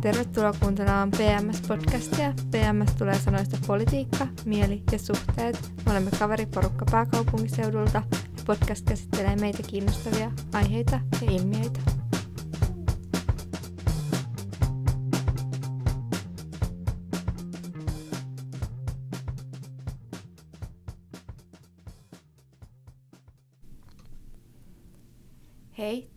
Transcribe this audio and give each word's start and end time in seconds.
Tervetuloa 0.00 0.52
kuuntelemaan 0.60 1.10
PMS-podcastia. 1.10 2.34
PMS 2.50 2.94
tulee 2.98 3.18
sanoista 3.18 3.58
politiikka, 3.66 4.26
mieli 4.44 4.82
ja 4.92 4.98
suhteet. 4.98 5.72
Me 5.86 5.92
olemme 5.92 6.10
kaveriporukka 6.18 6.84
pääkaupunkiseudulta 6.90 8.02
ja 8.12 8.42
podcast 8.46 8.84
käsittelee 8.84 9.36
meitä 9.36 9.62
kiinnostavia 9.62 10.30
aiheita 10.52 11.00
ja 11.22 11.30
ilmiöitä. 11.30 11.97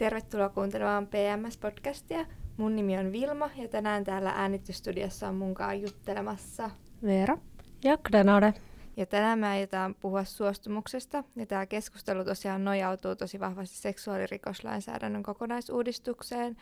Tervetuloa 0.01 0.49
kuuntelemaan 0.49 1.07
PMS-podcastia. 1.07 2.25
Mun 2.57 2.75
nimi 2.75 2.97
on 2.97 3.11
Vilma 3.11 3.49
ja 3.55 3.67
tänään 3.67 4.03
täällä 4.03 4.29
äänitysstudiossa 4.29 5.27
on 5.27 5.35
munkaan 5.35 5.81
juttelemassa 5.81 6.69
Veera. 7.03 7.37
Ja 7.83 7.97
Grenade. 7.97 8.53
Ja 8.97 9.05
tänään 9.05 9.39
me 9.39 9.47
aiotaan 9.47 9.95
puhua 9.95 10.23
suostumuksesta, 10.23 11.23
ja 11.35 11.45
tämä 11.45 11.65
keskustelu 11.65 12.25
tosiaan 12.25 12.63
nojautuu 12.63 13.15
tosi 13.15 13.39
vahvasti 13.39 13.75
seksuaalirikoslainsäädännön 13.77 15.23
kokonaisuudistukseen, 15.23 16.57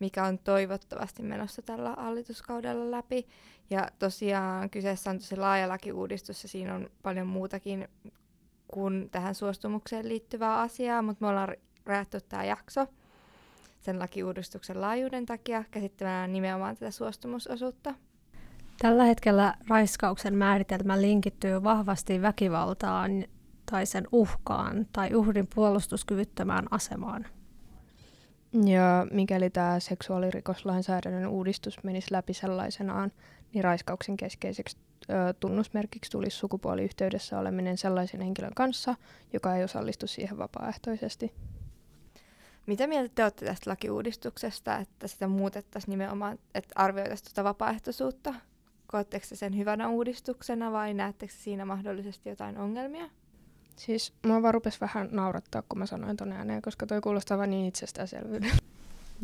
mikä 0.00 0.24
on 0.24 0.38
toivottavasti 0.38 1.22
menossa 1.22 1.62
tällä 1.62 1.94
hallituskaudella 1.98 2.90
läpi. 2.90 3.26
Ja 3.70 3.88
tosiaan 3.98 4.70
kyseessä 4.70 5.10
on 5.10 5.18
tosi 5.18 5.36
laaja 5.36 5.68
lakiuudistus, 5.68 6.42
ja 6.42 6.48
siinä 6.48 6.74
on 6.74 6.90
paljon 7.02 7.26
muutakin 7.26 7.88
kuin 8.68 9.08
tähän 9.10 9.34
suostumukseen 9.34 10.08
liittyvää 10.08 10.60
asiaa, 10.60 11.02
mutta 11.02 11.24
me 11.24 11.28
ollaan 11.28 11.56
rajattu 11.86 12.18
tämä 12.28 12.44
jakso 12.44 12.86
sen 13.80 13.98
lakiuudistuksen 13.98 14.80
laajuuden 14.80 15.26
takia 15.26 15.64
käsittämään 15.70 16.32
nimenomaan 16.32 16.76
tätä 16.76 16.90
suostumusosuutta. 16.90 17.94
Tällä 18.78 19.04
hetkellä 19.04 19.54
raiskauksen 19.68 20.34
määritelmä 20.34 21.00
linkittyy 21.00 21.62
vahvasti 21.62 22.22
väkivaltaan 22.22 23.24
tai 23.70 23.86
sen 23.86 24.06
uhkaan 24.12 24.86
tai 24.92 25.14
uhrin 25.14 25.48
puolustuskyvyttömään 25.54 26.66
asemaan. 26.70 27.26
Ja 28.64 29.06
mikäli 29.12 29.50
tämä 29.50 29.80
seksuaalirikoslainsäädännön 29.80 31.26
uudistus 31.26 31.84
menisi 31.84 32.12
läpi 32.12 32.34
sellaisenaan, 32.34 33.12
niin 33.54 33.64
raiskauksen 33.64 34.16
keskeiseksi 34.16 34.76
ö, 35.10 35.34
tunnusmerkiksi 35.40 36.10
tulisi 36.10 36.36
sukupuoliyhteydessä 36.36 37.38
oleminen 37.38 37.78
sellaisen 37.78 38.20
henkilön 38.20 38.54
kanssa, 38.54 38.94
joka 39.32 39.56
ei 39.56 39.64
osallistu 39.64 40.06
siihen 40.06 40.38
vapaaehtoisesti. 40.38 41.32
Mitä 42.70 42.86
mieltä 42.86 43.12
te 43.14 43.22
olette 43.22 43.46
tästä 43.46 43.70
lakiuudistuksesta, 43.70 44.76
että 44.76 45.08
sitä 45.08 45.26
muutettaisiin 45.26 45.90
nimenomaan, 45.90 46.38
että 46.54 46.72
arvioitaisiin 46.74 47.24
tuota 47.24 47.44
vapaaehtoisuutta? 47.48 48.34
Koetteko 48.86 49.26
sen 49.32 49.56
hyvänä 49.56 49.88
uudistuksena 49.88 50.72
vai 50.72 50.94
näettekö 50.94 51.32
siinä 51.36 51.64
mahdollisesti 51.64 52.28
jotain 52.28 52.58
ongelmia? 52.58 53.10
Siis 53.76 54.12
mua 54.26 54.42
vaan 54.42 54.54
rupesi 54.54 54.80
vähän 54.80 55.08
naurattaa, 55.12 55.62
kun 55.62 55.78
mä 55.78 55.86
sanoin 55.86 56.16
ton 56.16 56.32
ääneen, 56.32 56.62
koska 56.62 56.86
toi 56.86 57.00
kuulostaa 57.00 57.38
vain 57.38 57.50
niin 57.50 57.66
itsestäänselvyyden. 57.66 58.50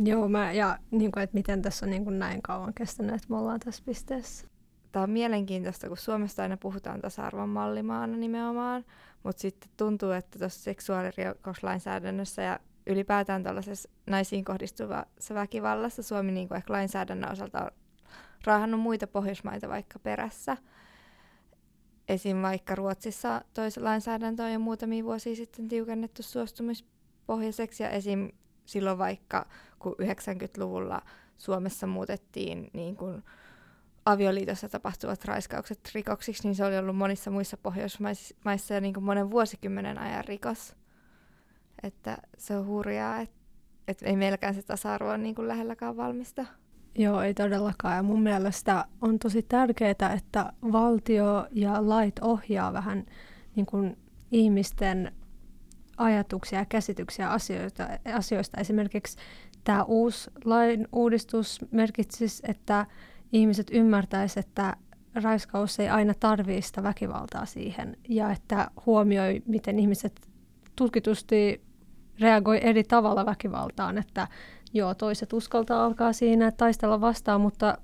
Joo, 0.04 0.28
mä, 0.28 0.52
ja 0.52 0.78
niin 0.90 1.12
kuin, 1.12 1.22
että 1.22 1.34
miten 1.34 1.62
tässä 1.62 1.86
on 1.86 1.90
niin 1.90 2.04
kuin 2.04 2.18
näin 2.18 2.42
kauan 2.42 2.74
kestänyt, 2.74 3.14
että 3.14 3.26
me 3.28 3.36
ollaan 3.36 3.60
tässä 3.60 3.82
pisteessä. 3.86 4.46
Tämä 4.92 5.02
on 5.02 5.10
mielenkiintoista, 5.10 5.88
kun 5.88 5.96
Suomesta 5.96 6.42
aina 6.42 6.56
puhutaan 6.56 7.00
tasa-arvon 7.00 7.48
mallimaana 7.48 8.16
nimenomaan, 8.16 8.84
mutta 9.22 9.42
sitten 9.42 9.70
tuntuu, 9.76 10.10
että 10.10 10.38
tuossa 10.38 10.62
seksuaalirikoslainsäädännössä 10.62 12.42
ja 12.42 12.58
ylipäätään 12.86 13.42
tällaisessa 13.42 13.88
naisiin 14.06 14.44
kohdistuvassa 14.44 15.34
väkivallassa 15.34 16.02
Suomi 16.02 16.32
niin 16.32 16.48
kuin 16.48 16.56
ehkä 16.56 16.72
lainsäädännön 16.72 17.32
osalta 17.32 17.64
on 17.64 17.70
raahannut 18.44 18.80
muita 18.80 19.06
Pohjoismaita 19.06 19.68
vaikka 19.68 19.98
perässä. 19.98 20.56
Esim. 22.08 22.42
vaikka 22.42 22.74
Ruotsissa 22.74 23.44
toisen 23.54 23.84
lainsäädäntö 23.84 24.42
on 24.42 24.52
jo 24.52 24.58
muutamia 24.58 25.04
vuosia 25.04 25.36
sitten 25.36 25.68
tiukennettu 25.68 26.22
suostumispohjaiseksi 26.22 27.82
ja 27.82 27.90
esim. 27.90 28.30
silloin 28.66 28.98
vaikka 28.98 29.46
kun 29.78 29.96
90-luvulla 30.02 31.02
Suomessa 31.38 31.86
muutettiin 31.86 32.70
niin 32.72 32.96
kuin 32.96 33.22
avioliitossa 34.04 34.68
tapahtuvat 34.68 35.24
raiskaukset 35.24 35.90
rikoksiksi, 35.94 36.48
niin 36.48 36.54
se 36.54 36.64
oli 36.64 36.78
ollut 36.78 36.96
monissa 36.96 37.30
muissa 37.30 37.56
Pohjoismaissa 37.56 38.74
jo 38.74 38.80
niin 38.80 38.94
kuin 38.94 39.04
monen 39.04 39.30
vuosikymmenen 39.30 39.98
ajan 39.98 40.24
rikos. 40.24 40.76
Että 41.82 42.18
se 42.38 42.56
on 42.56 42.66
hurjaa, 42.66 43.20
että 43.20 43.36
et 43.88 44.02
ei 44.02 44.16
meilläkään 44.16 44.54
se 44.54 44.62
tasa-arvo 44.62 45.08
ole 45.08 45.18
niin 45.18 45.34
kuin 45.34 45.48
lähelläkään 45.48 45.96
valmista. 45.96 46.46
Joo, 46.98 47.22
ei 47.22 47.34
todellakaan. 47.34 47.96
Ja 47.96 48.02
mun 48.02 48.22
mielestä 48.22 48.84
on 49.00 49.18
tosi 49.18 49.42
tärkeää, 49.42 50.12
että 50.16 50.52
valtio 50.72 51.46
ja 51.50 51.88
lait 51.88 52.18
ohjaa 52.18 52.72
vähän 52.72 53.06
niin 53.56 53.66
kuin 53.66 53.96
ihmisten 54.30 55.12
ajatuksia 55.96 56.58
ja 56.58 56.64
käsityksiä 56.64 57.30
asioista. 57.30 57.88
asioista. 58.14 58.60
Esimerkiksi 58.60 59.18
tämä 59.64 59.84
uusi 59.84 60.30
lain 60.44 60.88
uudistus 60.92 61.64
merkitsisi, 61.70 62.42
että 62.48 62.86
ihmiset 63.32 63.66
ymmärtäisivät, 63.72 64.46
että 64.46 64.76
raiskaus 65.14 65.80
ei 65.80 65.88
aina 65.88 66.14
tarvitse 66.20 66.66
sitä 66.66 66.82
väkivaltaa 66.82 67.46
siihen 67.46 67.96
ja 68.08 68.30
että 68.30 68.70
huomioi, 68.86 69.42
miten 69.46 69.78
ihmiset 69.78 70.28
tutkitusti 70.76 71.65
reagoi 72.20 72.60
eri 72.62 72.84
tavalla 72.84 73.26
väkivaltaan, 73.26 73.98
että 73.98 74.28
joo, 74.74 74.94
toiset 74.94 75.32
uskaltaa 75.32 75.84
alkaa 75.84 76.12
siinä 76.12 76.52
taistella 76.52 77.00
vastaan, 77.00 77.40
mutta 77.40 77.78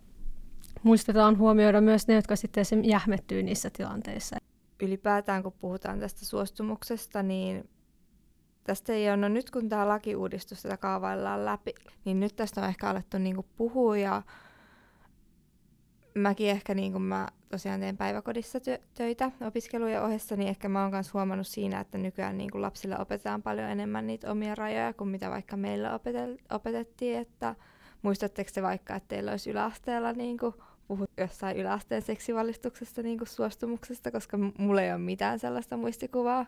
muistetaan 0.82 1.38
huomioida 1.38 1.80
myös 1.80 2.08
ne, 2.08 2.14
jotka 2.14 2.36
sitten 2.36 2.84
jähmettyy 2.84 3.42
niissä 3.42 3.70
tilanteissa. 3.70 4.36
Ylipäätään 4.82 5.42
kun 5.42 5.52
puhutaan 5.52 6.00
tästä 6.00 6.24
suostumuksesta, 6.24 7.22
niin 7.22 7.70
tästä 8.64 8.92
ei 8.92 9.08
ole, 9.08 9.16
no 9.16 9.28
nyt 9.28 9.50
kun 9.50 9.68
tämä 9.68 9.88
lakiuudistus 9.88 10.62
tätä 10.62 10.76
kaavaillaan 10.76 11.44
läpi, 11.44 11.74
niin 12.04 12.20
nyt 12.20 12.36
tästä 12.36 12.60
on 12.60 12.68
ehkä 12.68 12.90
alettu 12.90 13.18
niinku 13.18 13.46
puhua 13.56 13.96
ja 13.96 14.22
mäkin 16.14 16.50
ehkä 16.50 16.74
niin 16.74 16.92
kuin 16.92 17.02
mä 17.02 17.28
tosiaan 17.52 17.80
teen 17.80 17.96
päiväkodissa 17.96 18.58
tö- 18.58 18.80
töitä 18.94 19.30
opiskelujen 19.40 20.02
ohessa, 20.02 20.36
niin 20.36 20.48
ehkä 20.48 20.68
mä 20.68 20.82
oon 20.82 20.90
myös 20.90 21.14
huomannut 21.14 21.46
siinä, 21.46 21.80
että 21.80 21.98
nykyään 21.98 22.38
niin 22.38 22.50
kuin 22.50 22.62
lapsille 22.62 22.98
opetetaan 22.98 23.42
paljon 23.42 23.70
enemmän 23.70 24.06
niitä 24.06 24.30
omia 24.30 24.54
rajoja 24.54 24.92
kuin 24.92 25.10
mitä 25.10 25.30
vaikka 25.30 25.56
meillä 25.56 25.96
opetel- 25.98 26.54
opetettiin, 26.54 27.18
että 27.18 27.54
muistatteko 28.02 28.50
te 28.54 28.62
vaikka, 28.62 28.94
että 28.94 29.08
teillä 29.08 29.30
olisi 29.30 29.50
yläasteella 29.50 30.12
niin 30.12 30.38
kuin 30.38 30.54
puhut 30.88 31.10
jossain 31.16 31.56
yläasteen 31.56 32.02
seksivalistuksesta 32.02 33.02
niin 33.02 33.18
kuin 33.18 33.28
suostumuksesta, 33.28 34.10
koska 34.10 34.38
mulla 34.58 34.82
ei 34.82 34.92
ole 34.92 34.98
mitään 34.98 35.38
sellaista 35.38 35.76
muistikuvaa. 35.76 36.46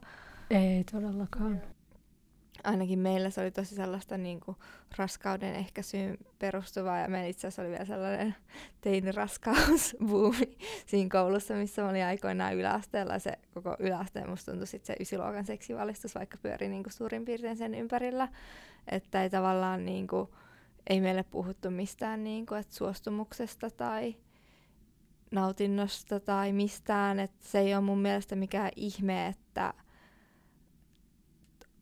Ei 0.51 0.85
todellakaan 0.93 1.63
ainakin 2.65 2.99
meillä 2.99 3.31
se 3.31 3.41
oli 3.41 3.51
tosi 3.51 3.75
sellaista 3.75 4.19
niin 4.19 4.41
kuin, 4.41 4.57
raskauden 4.97 5.55
ehkäisyyn 5.55 6.19
perustuvaa 6.39 6.99
ja 6.99 7.09
meillä 7.09 7.29
itse 7.29 7.47
asiassa 7.47 7.63
oli 7.63 7.71
vielä 7.71 7.85
sellainen 7.85 8.35
teiniraskausbuumi 8.81 10.59
siinä 10.87 11.09
koulussa, 11.13 11.55
missä 11.55 11.83
mä 11.83 11.89
olin 11.89 12.05
aikoinaan 12.05 12.55
yläasteella. 12.55 13.19
Se 13.19 13.33
koko 13.55 13.77
yläasteen 13.79 14.31
musta 14.31 14.53
tuntui 14.53 14.67
sitten 14.67 14.87
se 14.87 15.03
ysiluokan 15.03 15.45
seksivalistus, 15.45 16.15
vaikka 16.15 16.39
pyöri 16.43 16.69
niin 16.69 16.83
kuin, 16.83 16.93
suurin 16.93 17.25
piirtein 17.25 17.57
sen 17.57 17.75
ympärillä, 17.75 18.29
että 18.89 19.23
ei 19.23 19.31
tavallaan 19.31 19.85
niin 19.85 20.07
kuin, 20.07 20.29
ei 20.91 21.01
meille 21.01 21.23
puhuttu 21.23 21.71
mistään 21.71 22.25
niin 22.25 22.47
kuin, 22.47 22.61
että 22.61 22.75
suostumuksesta 22.75 23.71
tai 23.71 24.17
nautinnosta 25.31 26.21
tai 26.21 26.53
mistään, 26.53 27.21
että 27.21 27.49
se 27.49 27.59
ei 27.59 27.75
ole 27.75 27.85
mun 27.85 27.99
mielestä 27.99 28.37
mikään 28.37 28.71
ihme, 28.77 29.27
että 29.27 29.75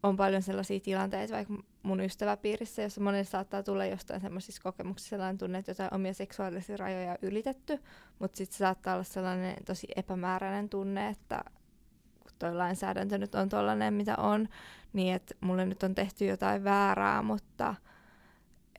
on 0.03 0.17
paljon 0.17 0.43
sellaisia 0.43 0.81
tilanteita, 0.81 1.35
vaikka 1.35 1.55
mun 1.83 2.01
ystäväpiirissä, 2.01 2.83
jossa 2.83 3.01
monelle 3.01 3.25
saattaa 3.25 3.63
tulla 3.63 3.87
jostain 3.87 4.21
semmoisissa 4.21 4.63
kokemuksissa 4.63 5.11
sellainen 5.11 5.39
tunne, 5.39 5.59
että 5.59 5.71
jotain 5.71 5.95
omia 5.95 6.15
seksuaalisia 6.15 6.77
rajoja 6.77 7.11
on 7.11 7.19
ylitetty, 7.23 7.79
mutta 8.19 8.37
sitten 8.37 8.59
saattaa 8.59 8.95
olla 8.95 9.05
sellainen 9.05 9.57
tosi 9.65 9.87
epämääräinen 9.97 10.69
tunne, 10.69 11.09
että 11.09 11.45
kun 12.23 12.33
toi 12.39 12.55
lainsäädäntö 12.55 13.19
nyt 13.19 13.35
on 13.35 13.49
tollainen, 13.49 13.95
mitä 13.95 14.17
on, 14.17 14.49
niin 14.93 15.15
että 15.15 15.35
mulle 15.41 15.67
nyt 15.67 15.83
on 15.83 15.95
tehty 15.95 16.27
jotain 16.27 16.65
väärää, 16.65 17.23
mutta 17.23 17.75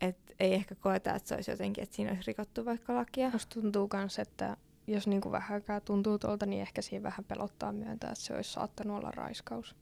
et 0.01 0.18
ei 0.39 0.53
ehkä 0.53 0.75
koeta, 0.75 1.15
että 1.15 1.30
se 1.30 1.36
olisi 1.36 1.51
jotenkin, 1.51 1.83
että 1.83 1.95
siinä 1.95 2.12
olisi 2.12 2.27
rikottu 2.27 2.65
vaikka 2.65 2.95
lakia. 2.95 3.30
Musta 3.30 3.62
tuntuu 3.62 3.89
myös, 3.94 4.19
että 4.19 4.57
jos 4.88 5.07
niinku 5.07 5.31
vähänkään 5.31 5.81
tuntuu 5.81 6.19
tuolta, 6.19 6.45
niin 6.45 6.62
ehkä 6.62 6.81
siinä 6.81 7.03
vähän 7.03 7.25
pelottaa 7.25 7.71
myöntää, 7.71 8.09
että 8.09 8.24
se 8.24 8.36
olisi 8.36 8.53
saattanut 8.53 8.98
olla 8.98 9.12
raiskaus 9.12 9.75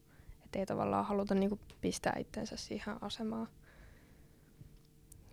että 0.52 0.58
ei 0.58 0.66
tavallaan 0.66 1.04
haluta 1.04 1.34
niinku 1.34 1.58
pistää 1.80 2.16
itsensä 2.18 2.56
siihen 2.56 2.96
asemaan. 3.00 3.48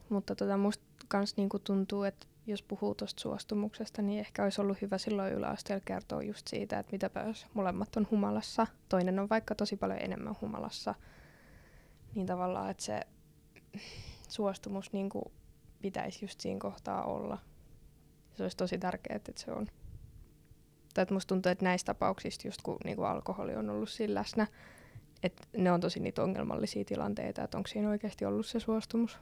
Mutta 0.10 0.36
tota, 0.36 0.58
musta 0.58 0.86
kans 1.08 1.38
niinku 1.38 1.60
tuntuu, 1.60 2.04
että 2.04 2.28
jos 2.48 2.62
puhuu 2.62 2.96
tuosta 2.96 3.22
suostumuksesta, 3.22 4.02
niin 4.02 4.20
ehkä 4.20 4.44
olisi 4.44 4.62
ollut 4.62 4.82
hyvä 4.82 4.98
silloin 4.98 5.34
yläasteella 5.34 5.84
kertoa 5.86 6.24
just 6.24 6.48
siitä, 6.48 6.80
että 6.80 6.92
mitäpä 6.92 7.24
jos 7.24 7.46
molemmat 7.54 7.96
on 7.96 8.08
humalassa, 8.12 8.68
toinen 8.90 9.20
on 9.20 9.30
vaikka 9.30 9.56
tosi 9.56 9.76
paljon 9.76 10.00
enemmän 10.02 10.36
humalassa, 10.42 10.96
niin 12.16 12.28
tavallaan, 12.28 12.70
että 12.70 12.84
se 12.84 13.02
suostumus 14.30 14.94
niinku 14.94 15.32
pitäisi 15.82 16.26
just 16.26 16.40
siinä 16.40 16.60
kohtaa 16.60 17.04
olla. 17.04 17.38
Se 18.36 18.44
olisi 18.44 18.58
tosi 18.58 18.78
tärkeää, 18.78 19.16
että 19.16 19.32
se 19.36 19.52
on. 19.52 19.68
Tai 20.94 21.02
että 21.02 21.14
musta 21.14 21.28
tuntuu, 21.28 21.52
että 21.52 21.66
näistä 21.66 21.94
tapauksista, 21.94 22.48
just 22.48 22.62
kun 22.62 22.78
niin 22.84 22.96
kuin 22.96 23.08
alkoholi 23.08 23.56
on 23.56 23.70
ollut 23.70 23.90
siinä 23.90 24.14
läsnä, 24.14 24.48
että 25.24 25.44
ne 25.58 25.72
on 25.72 25.80
tosi 25.80 26.00
niitä 26.00 26.24
ongelmallisia 26.24 26.86
tilanteita, 26.86 27.44
että 27.44 27.58
onko 27.58 27.68
siinä 27.68 27.90
oikeasti 27.90 28.26
ollut 28.26 28.46
se 28.46 28.60
suostumus. 28.60 29.20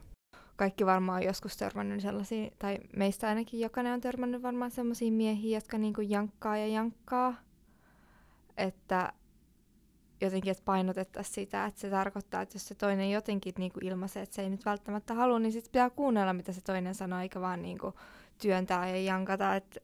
Kaikki 0.55 0.85
varmaan 0.85 1.21
on 1.21 1.27
joskus 1.27 1.57
törmännyt 1.57 2.01
sellaisiin, 2.01 2.53
tai 2.59 2.77
meistä 2.95 3.27
ainakin 3.27 3.59
jokainen 3.59 3.93
on 3.93 4.01
törmännyt 4.01 4.43
varmaan 4.43 4.71
sellaisiin 4.71 5.13
miehiä, 5.13 5.57
jotka 5.57 5.77
niinku 5.77 6.01
jankkaa 6.01 6.57
ja 6.57 6.67
jankkaa. 6.67 7.35
Että 8.57 9.13
jotenkin, 10.21 10.51
että 10.51 10.63
painotettaisiin 10.65 11.33
sitä, 11.33 11.65
että 11.65 11.81
se 11.81 11.89
tarkoittaa, 11.89 12.41
että 12.41 12.55
jos 12.55 12.67
se 12.67 12.75
toinen 12.75 13.11
jotenkin 13.11 13.53
niinku 13.57 13.79
ilmaisee, 13.83 14.23
että 14.23 14.35
se 14.35 14.41
ei 14.41 14.49
nyt 14.49 14.65
välttämättä 14.65 15.13
halua, 15.13 15.39
niin 15.39 15.51
sitten 15.51 15.71
pitää 15.71 15.89
kuunnella, 15.89 16.33
mitä 16.33 16.51
se 16.51 16.61
toinen 16.61 16.95
sanoo, 16.95 17.19
eikä 17.19 17.41
vaan 17.41 17.61
niinku 17.61 17.93
työntää 18.37 18.89
ja 18.89 19.01
jankata. 19.01 19.55
Että 19.55 19.79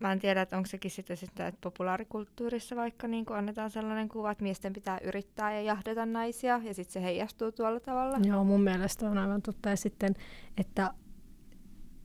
mä 0.00 0.12
en 0.12 0.18
tiedä, 0.18 0.42
että 0.42 0.56
onko 0.56 0.66
sekin 0.66 0.90
sitten, 0.90 1.16
sitten 1.16 1.46
että 1.46 1.58
populaarikulttuurissa 1.60 2.76
vaikka 2.76 3.08
niin 3.08 3.24
annetaan 3.30 3.70
sellainen 3.70 4.08
kuva, 4.08 4.30
että 4.30 4.42
miesten 4.42 4.72
pitää 4.72 4.98
yrittää 5.04 5.52
ja 5.52 5.62
jahdata 5.62 6.06
naisia, 6.06 6.60
ja 6.64 6.74
sitten 6.74 6.92
se 6.92 7.02
heijastuu 7.02 7.52
tuolla 7.52 7.80
tavalla. 7.80 8.18
Joo, 8.24 8.44
mun 8.44 8.62
mielestä 8.62 9.10
on 9.10 9.18
aivan 9.18 9.42
totta. 9.42 9.68
Ja 9.68 9.76
sitten, 9.76 10.14
että 10.56 10.94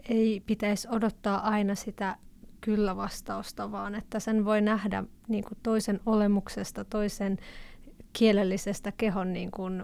ei 0.10 0.44
pitäisi 0.46 0.88
odottaa 0.92 1.50
aina 1.50 1.76
sitä 1.76 2.18
kyllä-vastausta, 2.62 3.72
vaan 3.72 3.96
että 3.96 4.20
sen 4.20 4.46
voi 4.46 4.62
nähdä 4.62 5.04
niin 5.28 5.44
kuin 5.44 5.58
toisen 5.64 6.00
olemuksesta, 6.06 6.86
toisen 6.86 7.38
kielellisestä 8.14 8.92
kehon, 8.98 9.34
niin 9.34 9.52
kuin, 9.52 9.84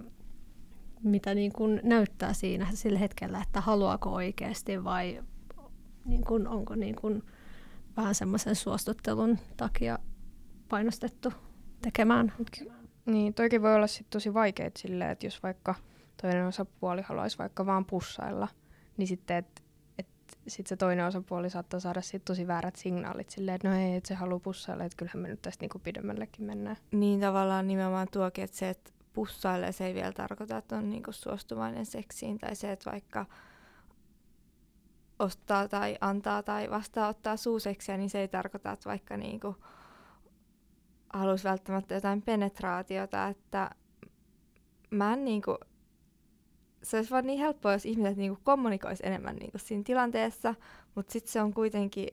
mitä 1.04 1.36
niin 1.36 1.54
kuin 1.54 1.82
näyttää 1.84 2.34
siinä 2.34 2.68
sillä 2.74 3.00
hetkellä, 3.00 3.42
että 3.42 3.62
haluaako 3.62 4.10
oikeasti 4.10 4.84
vai 4.84 5.24
niin 6.06 6.26
kuin, 6.26 6.48
onko 6.48 6.76
niin 6.76 6.96
kuin, 6.96 7.24
vähän 8.00 8.16
semmoisen 8.16 8.56
suostuttelun 8.56 9.40
takia 9.58 10.00
painostettu 10.70 11.34
tekemään. 11.82 12.34
Niin, 13.06 13.34
toikin 13.34 13.62
voi 13.62 13.76
olla 13.76 13.88
sit 13.88 14.10
tosi 14.10 14.34
vaikeet 14.34 14.78
silleen, 14.78 15.12
että 15.12 15.26
jos 15.26 15.44
vaikka 15.44 15.76
toinen 16.22 16.46
osapuoli 16.46 17.02
haluaisi 17.02 17.38
vaikka 17.38 17.66
vaan 17.66 17.86
pussailla, 17.86 18.48
niin 18.98 19.08
sitten, 19.08 19.38
että 19.38 19.62
et, 19.98 20.08
sit 20.48 20.68
se 20.68 20.76
toinen 20.76 21.06
osapuoli 21.06 21.50
saattaa 21.50 21.80
saada 21.80 22.02
sit 22.02 22.26
tosi 22.26 22.48
väärät 22.48 22.76
signaalit 22.76 23.30
silleen, 23.30 23.56
että 23.56 23.70
no 23.70 23.76
ei, 23.76 23.96
että 23.96 24.08
se 24.08 24.16
haluaa 24.16 24.40
pussailla, 24.40 24.84
että 24.84 24.98
kyllähän 24.98 25.22
me 25.22 25.28
nyt 25.28 25.42
tästä 25.42 25.64
niinku 25.64 25.80
pidemmällekin 25.80 26.46
mennään. 26.46 26.78
Niin 26.92 27.20
tavallaan 27.20 27.68
nimenomaan 27.68 28.08
tuokin, 28.12 28.44
että 28.44 28.58
se, 28.58 28.70
että 28.70 28.92
pussailee, 29.14 29.72
se 29.72 29.86
ei 29.86 29.94
vielä 29.94 30.12
tarkoita, 30.12 30.58
että 30.58 30.78
on 30.78 30.90
niinku 30.90 31.12
suostuvainen 31.12 31.86
seksiin, 31.86 32.38
tai 32.38 32.56
se, 32.56 32.72
että 32.72 32.92
vaikka 32.92 33.26
ostaa 35.20 35.68
tai 35.68 35.98
antaa 36.02 36.44
tai 36.44 36.70
vastaanottaa 36.70 37.38
suuseksiä, 37.38 37.98
niin 37.98 38.10
se 38.10 38.20
ei 38.20 38.28
tarkoita, 38.28 38.72
että 38.72 38.90
vaikka 38.90 39.18
niinku 39.18 39.56
haluaisi 41.14 41.44
välttämättä 41.44 41.96
jotain 41.96 42.22
penetraatiota, 42.22 43.28
että 43.28 43.70
mä 44.90 45.14
en 45.14 45.26
niinku, 45.26 45.58
se 46.84 46.98
olisi 46.98 47.12
vaan 47.12 47.26
niin 47.26 47.40
helppoa, 47.40 47.74
jos 47.74 47.86
ihmiset 47.86 48.18
niinku 48.18 48.40
kommunikoisi 48.44 49.04
enemmän 49.06 49.36
niinku 49.36 49.58
siinä 49.58 49.84
tilanteessa, 49.84 50.56
mutta 50.96 51.12
sitten 51.14 51.32
se 51.32 51.42
on 51.42 51.54
kuitenkin 51.54 52.08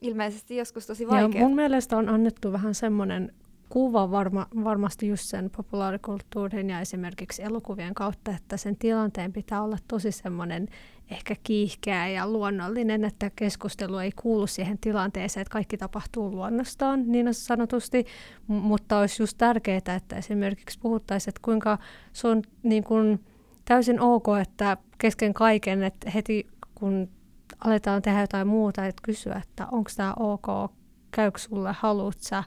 ilmeisesti 0.00 0.56
joskus 0.56 0.86
tosi 0.86 1.08
vaikea. 1.08 1.40
Ja 1.40 1.46
mun 1.46 1.56
mielestä 1.56 1.96
on 1.96 2.08
annettu 2.08 2.52
vähän 2.52 2.74
semmoinen 2.74 3.34
kuva 3.68 4.10
varma, 4.10 4.46
varmasti 4.64 5.08
just 5.08 5.24
sen 5.24 5.50
populaarikulttuurin 5.56 6.70
ja 6.70 6.80
esimerkiksi 6.80 7.42
elokuvien 7.42 7.94
kautta, 7.94 8.30
että 8.30 8.56
sen 8.56 8.76
tilanteen 8.76 9.32
pitää 9.32 9.62
olla 9.62 9.76
tosi 9.88 10.12
semmoinen 10.12 10.68
ehkä 11.10 11.36
kiihkeä 11.42 12.08
ja 12.08 12.28
luonnollinen, 12.28 13.04
että 13.04 13.30
keskustelu 13.36 13.98
ei 13.98 14.12
kuulu 14.12 14.46
siihen 14.46 14.78
tilanteeseen, 14.78 15.42
että 15.42 15.52
kaikki 15.52 15.76
tapahtuu 15.76 16.30
luonnostaan 16.30 17.02
niin 17.06 17.34
sanotusti, 17.34 18.06
M- 18.48 18.52
mutta 18.52 18.98
olisi 18.98 19.22
just 19.22 19.38
tärkeää, 19.38 19.94
että 19.96 20.16
esimerkiksi 20.16 20.78
puhuttaisiin, 20.78 21.30
että 21.30 21.40
kuinka 21.44 21.78
se 22.12 22.28
on 22.28 22.42
niin 22.62 22.84
kuin 22.84 23.24
täysin 23.64 24.00
ok, 24.00 24.26
että 24.42 24.76
kesken 24.98 25.34
kaiken, 25.34 25.82
että 25.82 26.10
heti 26.10 26.46
kun 26.74 27.08
aletaan 27.64 28.02
tehdä 28.02 28.20
jotain 28.20 28.46
muuta, 28.48 28.86
että 28.86 29.02
kysyä, 29.02 29.42
että 29.44 29.66
onko 29.72 29.90
tämä 29.96 30.14
ok, 30.18 30.72
käykö 31.10 31.38
sulle, 31.38 31.74
haluat 31.78 32.20
sä, 32.20 32.44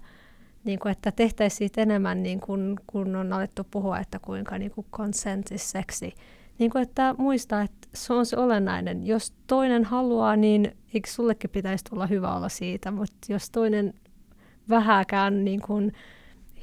niin 0.63 0.79
kuin, 0.79 0.91
että 0.91 1.11
tehtäisiin 1.11 1.57
siitä 1.57 1.81
enemmän, 1.81 2.23
niin 2.23 2.39
kuin, 2.39 2.75
kun 2.88 3.15
on 3.15 3.33
alettu 3.33 3.63
puhua, 3.71 4.00
että 4.00 4.19
kuinka 4.19 4.57
niin 4.57 4.71
kuin 4.71 4.88
consent 4.91 5.51
is 5.51 5.71
seksi. 5.71 6.13
Niin 6.59 6.71
kuin, 6.71 6.81
että 6.81 7.15
muistaa, 7.17 7.61
että 7.61 7.88
se 7.94 8.13
on 8.13 8.25
se 8.25 8.38
olennainen. 8.38 9.07
Jos 9.07 9.33
toinen 9.47 9.83
haluaa, 9.83 10.35
niin 10.35 10.77
eikö 10.94 11.09
sullekin 11.09 11.50
pitäisi 11.50 11.83
tulla 11.83 12.07
hyvä 12.07 12.35
olla 12.35 12.50
siitä, 12.50 12.91
mutta 12.91 13.17
jos 13.29 13.50
toinen 13.50 13.94
vähäkään 14.69 15.45
niin 15.45 15.61
kuin 15.61 15.94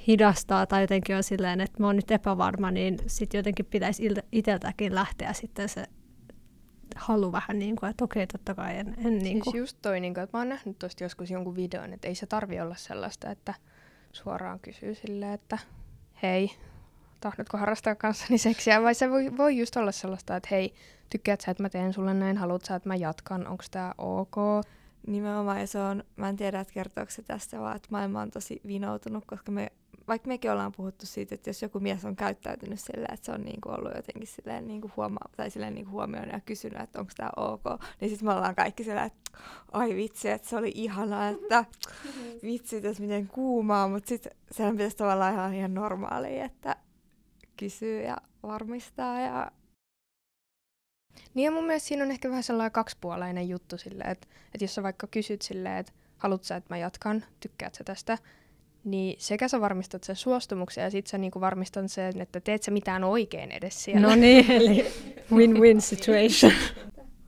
hidastaa 0.06 0.66
tai 0.66 0.82
jotenkin 0.82 1.16
on 1.16 1.22
silleen, 1.22 1.60
että 1.60 1.80
mä 1.80 1.86
oon 1.86 1.96
nyt 1.96 2.10
epävarma, 2.10 2.70
niin 2.70 2.98
sitten 3.06 3.38
jotenkin 3.38 3.66
pitäisi 3.66 4.08
itseltäkin 4.32 4.94
lähteä 4.94 5.32
sitten 5.32 5.68
se 5.68 5.84
halu 6.96 7.32
vähän 7.32 7.58
niin 7.58 7.76
kuin, 7.76 7.90
että 7.90 8.04
okei, 8.04 8.26
totta 8.26 8.54
kai 8.54 8.78
en, 8.78 8.94
en 9.04 9.18
niin 9.18 9.40
kuin. 9.40 9.52
Siis 9.52 9.60
just 9.60 9.78
toi, 9.82 10.00
niin 10.00 10.14
kuin, 10.14 10.24
että 10.24 10.36
mä 10.36 10.40
oon 10.40 10.48
nähnyt 10.48 10.78
tuosta 10.78 11.04
joskus 11.04 11.30
jonkun 11.30 11.56
videon, 11.56 11.92
että 11.92 12.08
ei 12.08 12.14
se 12.14 12.26
tarvi 12.26 12.60
olla 12.60 12.74
sellaista, 12.74 13.30
että 13.30 13.54
suoraan 14.16 14.60
kysyy 14.60 14.94
silleen, 14.94 15.32
että 15.32 15.58
hei, 16.22 16.50
tahdotko 17.20 17.58
harrastaa 17.58 17.94
kanssani 17.94 18.38
seksiä, 18.38 18.82
vai 18.82 18.94
se 18.94 19.10
voi, 19.10 19.36
voi 19.36 19.58
just 19.58 19.76
olla 19.76 19.92
sellaista, 19.92 20.36
että 20.36 20.48
hei, 20.50 20.74
tykkäät 21.10 21.40
sä, 21.40 21.50
että 21.50 21.62
mä 21.62 21.68
teen 21.68 21.92
sulle 21.92 22.14
näin, 22.14 22.36
haluat 22.36 22.64
sä, 22.64 22.74
että 22.74 22.88
mä 22.88 22.94
jatkan, 22.94 23.46
onko 23.46 23.64
tää 23.70 23.94
ok? 23.98 24.36
Nimenomaan, 25.06 25.60
ja 25.60 25.66
se 25.66 25.78
on, 25.78 26.04
mä 26.16 26.28
en 26.28 26.36
tiedä, 26.36 26.60
että 26.60 26.74
kertooko 26.74 27.10
se 27.10 27.22
tästä, 27.22 27.60
vaan 27.60 27.76
että 27.76 27.88
maailma 27.90 28.20
on 28.20 28.30
tosi 28.30 28.60
vinoutunut, 28.66 29.24
koska 29.26 29.52
me, 29.52 29.72
vaikka 30.08 30.28
mekin 30.28 30.50
ollaan 30.50 30.72
puhuttu 30.76 31.06
siitä, 31.06 31.34
että 31.34 31.50
jos 31.50 31.62
joku 31.62 31.80
mies 31.80 32.04
on 32.04 32.16
käyttäytynyt 32.16 32.80
silleen, 32.80 33.14
että 33.14 33.26
se 33.26 33.32
on 33.32 33.42
niinku 33.42 33.68
ollut 33.68 33.92
jotenkin 33.96 34.26
silleen 34.26 34.66
niinku 34.66 34.90
huomaa, 34.96 35.30
tai 35.36 35.50
silleen 35.50 35.74
niinku 35.74 35.90
huomioon 35.90 36.28
ja 36.28 36.40
kysynyt, 36.40 36.80
että 36.80 37.00
onko 37.00 37.12
tämä 37.16 37.30
ok, 37.36 37.64
niin 38.00 38.10
sitten 38.10 38.28
me 38.28 38.34
ollaan 38.34 38.54
kaikki 38.54 38.84
silleen, 38.84 39.06
että 39.06 39.38
ai 39.72 39.94
vitsi, 39.94 40.28
että 40.28 40.48
se 40.48 40.56
oli 40.56 40.72
ihanaa, 40.74 41.28
että 41.28 41.64
vitsi, 42.42 42.80
tässä 42.80 43.02
miten 43.02 43.28
kuumaa, 43.28 43.88
mutta 43.88 44.08
sitten 44.08 44.32
sehän 44.50 44.76
pitäisi 44.76 44.96
tavallaan 44.96 45.34
ihan, 45.34 45.54
ihan 45.54 45.74
normaalia, 45.74 46.44
että 46.44 46.76
kysyy 47.56 48.02
ja 48.02 48.16
varmistaa. 48.42 49.20
Ja... 49.20 49.50
Niin 51.34 51.44
ja 51.44 51.50
mun 51.50 51.64
mielestä 51.64 51.88
siinä 51.88 52.04
on 52.04 52.10
ehkä 52.10 52.28
vähän 52.28 52.42
sellainen 52.42 52.72
kaksipuoleinen 52.72 53.48
juttu 53.48 53.78
silleen, 53.78 54.10
että, 54.10 54.26
että 54.54 54.64
jos 54.64 54.74
sä 54.74 54.82
vaikka 54.82 55.06
kysyt 55.06 55.42
silleen, 55.42 55.76
että 55.76 55.92
haluat 56.16 56.44
sä, 56.44 56.56
että 56.56 56.74
mä 56.74 56.78
jatkan, 56.78 57.24
tykkäät 57.40 57.74
sä 57.74 57.84
tästä, 57.84 58.18
niin 58.86 59.16
sekä 59.18 59.48
sä 59.48 59.60
varmistat 59.60 60.04
sen 60.04 60.16
suostumuksen 60.16 60.84
ja 60.84 60.90
sit 60.90 61.06
sä 61.06 61.18
niinku 61.18 61.40
varmistat 61.40 61.90
sen, 61.90 62.20
että 62.20 62.40
teet 62.40 62.62
sä 62.62 62.70
mitään 62.70 63.04
oikein 63.04 63.50
edes 63.50 63.84
siellä. 63.84 64.08
No 64.08 64.14
niin, 64.14 64.50
eli 64.60 64.86
win-win 65.32 65.80
situation. 65.80 66.52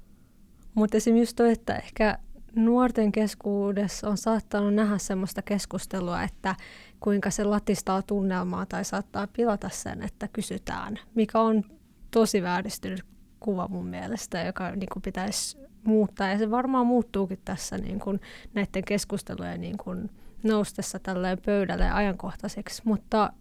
Mutta 0.75 0.97
esimerkiksi 0.97 1.23
just 1.23 1.37
toi, 1.37 1.53
että 1.53 1.77
ehkä 1.77 2.19
nuorten 2.55 3.13
keskuudessa 3.13 4.09
on 4.09 4.17
saattanut 4.17 4.75
nähdä 4.75 4.99
semmoista 4.99 5.43
keskustelua, 5.43 6.23
että 6.23 6.55
kuinka 7.01 7.31
se 7.31 7.45
latistaa 7.45 8.03
tunnelmaa 8.03 8.67
tai 8.67 8.85
saattaa 8.85 9.27
pilata 9.27 9.69
sen, 9.69 10.03
että 10.03 10.29
kysytään, 10.29 10.99
mikä 11.15 11.41
on 11.41 11.65
tosi 12.11 12.43
vääristynyt 12.43 13.03
kuva 13.41 13.69
mun 13.69 13.87
mielestä, 13.87 14.43
joka 14.43 14.71
niin 14.71 14.89
kuin 14.93 15.03
pitäisi 15.03 15.59
muuttaa. 15.85 16.29
Ja 16.29 16.39
se 16.39 16.51
varmaan 16.51 16.87
muuttuukin 16.87 17.39
tässä 17.45 17.79
niin 17.79 18.01
kuin 18.01 18.21
näiden 18.55 18.85
keskustelujen 18.85 19.61
niin 19.61 19.79
kuin 19.79 20.11
noustessa 20.43 20.99
tälleen 20.99 21.39
pöydälle 21.45 21.91
ajankohtaiseksi, 21.91 22.83
mutta 22.85 23.33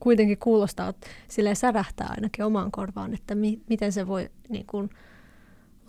kuitenkin 0.00 0.38
kuulostaa, 0.38 0.88
että 0.88 1.06
sille 1.28 1.54
särähtää 1.54 2.06
ainakin 2.10 2.44
omaan 2.44 2.70
korvaan, 2.70 3.14
että 3.14 3.34
mi- 3.34 3.62
miten 3.68 3.92
se 3.92 4.06
voi 4.06 4.30
niin 4.48 4.66
kuin, 4.66 4.90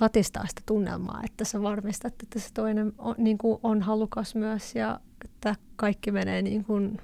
latistaa 0.01 0.47
sitä 0.47 0.61
tunnelmaa, 0.65 1.21
että 1.25 1.45
sä 1.45 1.61
varmistat, 1.61 2.13
että 2.23 2.39
se 2.39 2.49
toinen 2.53 2.93
on, 2.97 3.15
niin 3.17 3.37
kuin 3.37 3.59
on 3.63 3.81
halukas 3.81 4.35
myös 4.35 4.75
ja 4.75 4.99
että 5.25 5.55
kaikki 5.75 6.11
menee 6.11 6.41
niin 6.41 6.63
kuin 6.63 7.01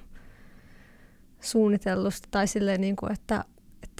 suunnitellusti 1.40 2.28
tai 2.30 2.46
silleen, 2.46 2.80
niin 2.80 2.96
kuin, 2.96 3.12
että 3.12 3.44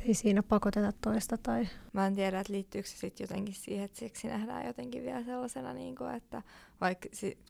ei 0.07 0.15
siinä 0.15 0.43
pakoteta 0.43 0.93
toista. 1.01 1.39
Tai... 1.39 1.69
Mä 1.93 2.07
en 2.07 2.15
tiedä, 2.15 2.41
että 2.41 2.53
liittyykö 2.53 2.89
se 2.89 2.97
sitten 2.97 3.25
jotenkin 3.25 3.55
siihen, 3.55 3.85
että 3.85 3.99
seksi 3.99 4.29
nähdään 4.29 4.67
jotenkin 4.67 5.03
vielä 5.03 5.25
sellaisena, 5.25 5.73
niin 5.73 5.97
kuin, 5.97 6.15
että 6.15 6.43
vaikka 6.81 7.09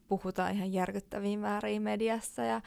puhutaan 0.08 0.54
ihan 0.54 0.72
järkyttäviin 0.72 1.38
määriin 1.38 1.82
mediassa 1.82 2.42
ja 2.42 2.60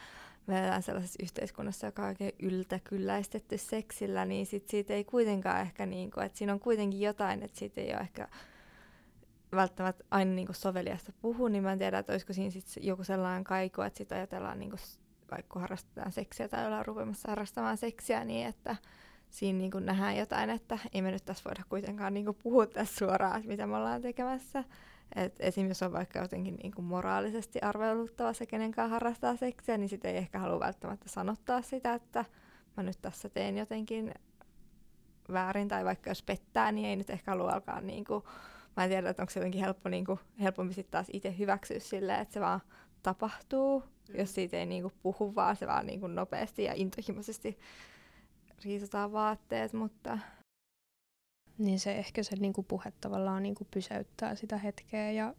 me 0.46 0.58
eletään 0.58 0.82
sellaisessa 0.82 1.22
yhteiskunnassa, 1.22 1.86
joka 1.86 2.02
on 2.02 2.08
oikein 2.08 2.32
yltäkylläistetty 2.42 3.58
seksillä, 3.58 4.24
niin 4.24 4.46
sit 4.46 4.68
siitä 4.68 4.94
ei 4.94 5.04
kuitenkaan 5.04 5.60
ehkä, 5.60 5.86
niin 5.86 6.10
kuin, 6.10 6.26
että 6.26 6.38
siinä 6.38 6.52
on 6.52 6.60
kuitenkin 6.60 7.00
jotain, 7.00 7.42
että 7.42 7.58
siitä 7.58 7.80
ei 7.80 7.92
ole 7.92 8.00
ehkä 8.00 8.28
välttämättä 9.52 10.04
aina 10.10 10.32
niin 10.32 10.48
soveliasta 10.52 11.12
puhua, 11.22 11.48
niin 11.48 11.62
mä 11.62 11.72
en 11.72 11.78
tiedä, 11.78 11.98
että 11.98 12.12
olisiko 12.12 12.32
siinä 12.32 12.50
sit 12.50 12.66
joku 12.80 13.04
sellainen 13.04 13.44
kaiku, 13.44 13.82
että 13.82 13.98
sitten 13.98 14.18
ajatellaan, 14.18 14.58
niin 14.58 14.70
kuin, 14.70 14.80
vaikka 15.30 15.60
harrastetaan 15.60 16.12
seksiä 16.12 16.48
tai 16.48 16.66
ollaan 16.66 16.86
rupemassa 16.86 17.28
harrastamaan 17.28 17.76
seksiä, 17.76 18.24
niin 18.24 18.46
että 18.46 18.76
siinä 19.32 19.58
niin 19.58 19.70
kuin 19.70 19.86
nähdään 19.86 20.16
jotain, 20.16 20.50
että 20.50 20.78
ei 20.92 21.02
me 21.02 21.10
nyt 21.10 21.24
tässä 21.24 21.44
voida 21.44 21.62
kuitenkaan 21.68 22.14
niin 22.14 22.24
kuin 22.24 22.36
puhua 22.42 22.66
tässä 22.66 22.96
suoraan, 22.96 23.36
että 23.36 23.48
mitä 23.48 23.66
me 23.66 23.76
ollaan 23.76 24.02
tekemässä. 24.02 24.64
Et 25.16 25.36
esim. 25.40 25.68
jos 25.68 25.82
on 25.82 25.92
vaikka 25.92 26.18
jotenkin 26.18 26.56
niin 26.62 26.72
kuin 26.72 26.84
moraalisesti 26.84 27.60
arveluttava 27.60 28.32
se, 28.32 28.46
kenenkään 28.46 28.90
harrastaa 28.90 29.36
seksiä, 29.36 29.78
niin 29.78 29.88
sitten 29.88 30.10
ei 30.10 30.16
ehkä 30.16 30.38
halua 30.38 30.60
välttämättä 30.60 31.08
sanottaa 31.08 31.62
sitä, 31.62 31.94
että 31.94 32.24
mä 32.76 32.82
nyt 32.82 32.98
tässä 33.02 33.28
teen 33.28 33.58
jotenkin 33.58 34.14
väärin, 35.32 35.68
tai 35.68 35.84
vaikka 35.84 36.10
jos 36.10 36.22
pettää, 36.22 36.72
niin 36.72 36.86
ei 36.86 36.96
nyt 36.96 37.10
ehkä 37.10 37.30
halua 37.30 37.50
alkaa 37.50 37.80
niin 37.80 38.04
kuin, 38.04 38.24
mä 38.76 38.84
en 38.84 38.90
tiedä, 38.90 39.10
että 39.10 39.22
onko 39.22 39.30
se 39.30 39.40
jotenkin 39.40 39.60
helppo, 39.60 39.88
niin 39.88 40.04
kuin, 40.04 40.18
helpompi 40.40 40.74
sitten 40.74 40.92
taas 40.92 41.06
itse 41.12 41.38
hyväksyä 41.38 41.78
silleen, 41.78 42.20
että 42.20 42.34
se 42.34 42.40
vaan 42.40 42.60
tapahtuu, 43.02 43.80
mm. 43.80 44.18
jos 44.18 44.34
siitä 44.34 44.56
ei 44.56 44.66
niin 44.66 44.82
kuin, 44.82 44.94
puhu, 45.02 45.34
vaan 45.34 45.56
se 45.56 45.66
vaan 45.66 45.86
niin 45.86 46.00
kuin, 46.00 46.14
nopeasti 46.14 46.64
ja 46.64 46.72
intohimoisesti 46.76 47.58
riisutaan 48.64 49.12
vaatteet, 49.12 49.72
mutta... 49.72 50.18
Niin 51.58 51.80
se 51.80 51.92
ehkä 51.92 52.22
se 52.22 52.36
niinku 52.36 52.62
puhe 52.62 52.92
tavallaan 53.00 53.42
niinku 53.42 53.66
pysäyttää 53.70 54.34
sitä 54.34 54.58
hetkeä 54.58 55.10
ja 55.10 55.34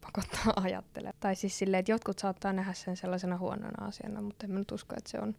pakottaa 0.00 0.52
ajattelemaan. 0.64 1.16
Tai 1.20 1.36
siis 1.36 1.58
silleen, 1.58 1.78
että 1.78 1.92
jotkut 1.92 2.18
saattaa 2.18 2.52
nähdä 2.52 2.72
sen 2.72 2.96
sellaisena 2.96 3.38
huonona 3.38 3.86
asiana, 3.86 4.22
mutta 4.22 4.46
en 4.46 4.52
mä 4.52 4.58
nyt 4.58 4.72
usko, 4.72 4.94
että 4.98 5.10
se 5.10 5.18
on, 5.20 5.34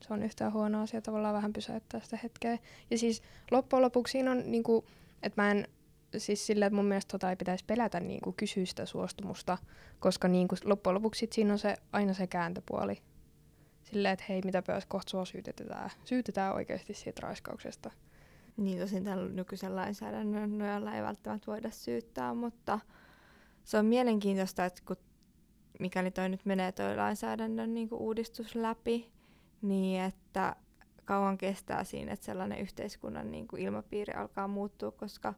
se 0.00 0.14
on 0.14 0.22
yhtään 0.22 0.52
huono 0.52 0.82
asia 0.82 1.02
tavallaan 1.02 1.34
vähän 1.34 1.52
pysäyttää 1.52 2.00
sitä 2.00 2.18
hetkeä. 2.22 2.58
Ja 2.90 2.98
siis 2.98 3.22
loppujen 3.50 3.82
lopuksi 3.82 4.12
siinä 4.12 4.30
on, 4.30 4.42
niinku, 4.46 4.84
että 5.22 5.42
mä 5.42 5.50
en 5.50 5.68
siis 6.16 6.46
silleen, 6.46 6.66
että 6.66 6.76
mun 6.76 6.84
mielestä 6.84 7.12
tota 7.12 7.30
ei 7.30 7.36
pitäisi 7.36 7.64
pelätä 7.64 8.00
niinku 8.00 8.34
kysyä 8.36 8.64
sitä 8.64 8.86
suostumusta, 8.86 9.58
koska 10.00 10.28
niinku 10.28 10.54
loppujen 10.64 10.94
lopuksi 10.94 11.28
siinä 11.32 11.52
on 11.52 11.58
se, 11.58 11.76
aina 11.92 12.14
se 12.14 12.26
kääntöpuoli 12.26 13.02
silleen, 13.92 14.12
että 14.12 14.24
hei, 14.28 14.40
mitä 14.44 14.62
jos 14.74 14.86
kohta 14.86 15.10
sua 15.10 15.24
syytetään, 15.24 15.90
syytetään 16.04 16.54
oikeasti 16.54 16.94
siitä 16.94 17.20
raiskauksesta. 17.22 17.90
Niin 18.56 18.78
tosin 18.78 19.04
tällä 19.04 19.28
nykyisen 19.28 19.76
lainsäädännön 19.76 20.58
nojalla 20.58 20.94
ei 20.94 21.02
välttämättä 21.02 21.46
voida 21.46 21.70
syyttää, 21.70 22.34
mutta 22.34 22.78
se 23.64 23.78
on 23.78 23.86
mielenkiintoista, 23.86 24.64
että 24.64 24.82
kun, 24.86 24.96
mikäli 25.78 26.10
toi 26.10 26.28
nyt 26.28 26.44
menee 26.44 26.72
toi 26.72 26.96
lainsäädännön 26.96 27.74
niin 27.74 27.88
uudistus 27.92 28.54
läpi, 28.54 29.10
niin 29.62 30.02
että 30.02 30.56
kauan 31.04 31.38
kestää 31.38 31.84
siinä, 31.84 32.12
että 32.12 32.26
sellainen 32.26 32.58
yhteiskunnan 32.58 33.30
niin 33.30 33.46
ilmapiiri 33.56 34.12
alkaa 34.12 34.48
muuttua, 34.48 34.90
koska 34.90 35.34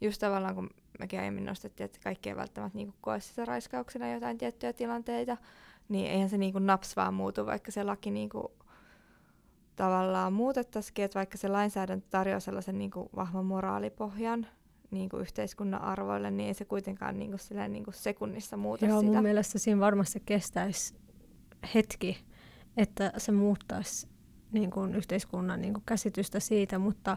just 0.00 0.20
tavallaan 0.20 0.54
kun 0.54 0.70
mekin 0.98 1.20
aiemmin 1.20 1.44
nostettiin, 1.44 1.84
että 1.84 1.98
kaikki 2.04 2.28
ei 2.28 2.36
välttämättä 2.36 2.78
niin 2.78 2.94
koe 3.00 3.20
sitä 3.20 3.44
raiskauksena 3.44 4.12
jotain 4.12 4.38
tiettyjä 4.38 4.72
tilanteita, 4.72 5.36
niin 5.88 6.06
eihän 6.06 6.28
se 6.28 6.38
niinku 6.38 6.58
naps 6.58 6.96
vaan 6.96 7.14
muutu, 7.14 7.46
vaikka 7.46 7.70
se 7.70 7.84
laki 7.84 8.10
niinku 8.10 8.52
tavallaan 9.76 10.32
muutettaisikin, 10.32 11.04
että 11.04 11.18
vaikka 11.18 11.38
se 11.38 11.48
lainsäädäntö 11.48 12.06
tarjoaa 12.10 12.40
sellaisen 12.40 12.78
niinku 12.78 13.10
vahvan 13.16 13.46
moraalipohjan 13.46 14.46
niinku 14.90 15.16
yhteiskunnan 15.16 15.80
arvoille, 15.80 16.30
niin 16.30 16.48
ei 16.48 16.54
se 16.54 16.64
kuitenkaan 16.64 17.18
niinku 17.18 17.38
silleen 17.38 17.72
niinku 17.72 17.92
sekunnissa 17.92 18.56
muuta 18.56 18.86
Joo, 18.86 19.00
sitä. 19.00 19.12
mun 19.12 19.22
mielestä 19.22 19.58
siinä 19.58 19.80
varmasti 19.80 20.22
kestäisi 20.26 20.94
hetki, 21.74 22.24
että 22.76 23.12
se 23.16 23.32
muuttaisi 23.32 24.08
niin 24.52 24.70
kuin 24.70 24.94
yhteiskunnan 24.94 25.60
niin 25.60 25.74
kuin 25.74 25.84
käsitystä 25.86 26.40
siitä, 26.40 26.78
mutta 26.78 27.16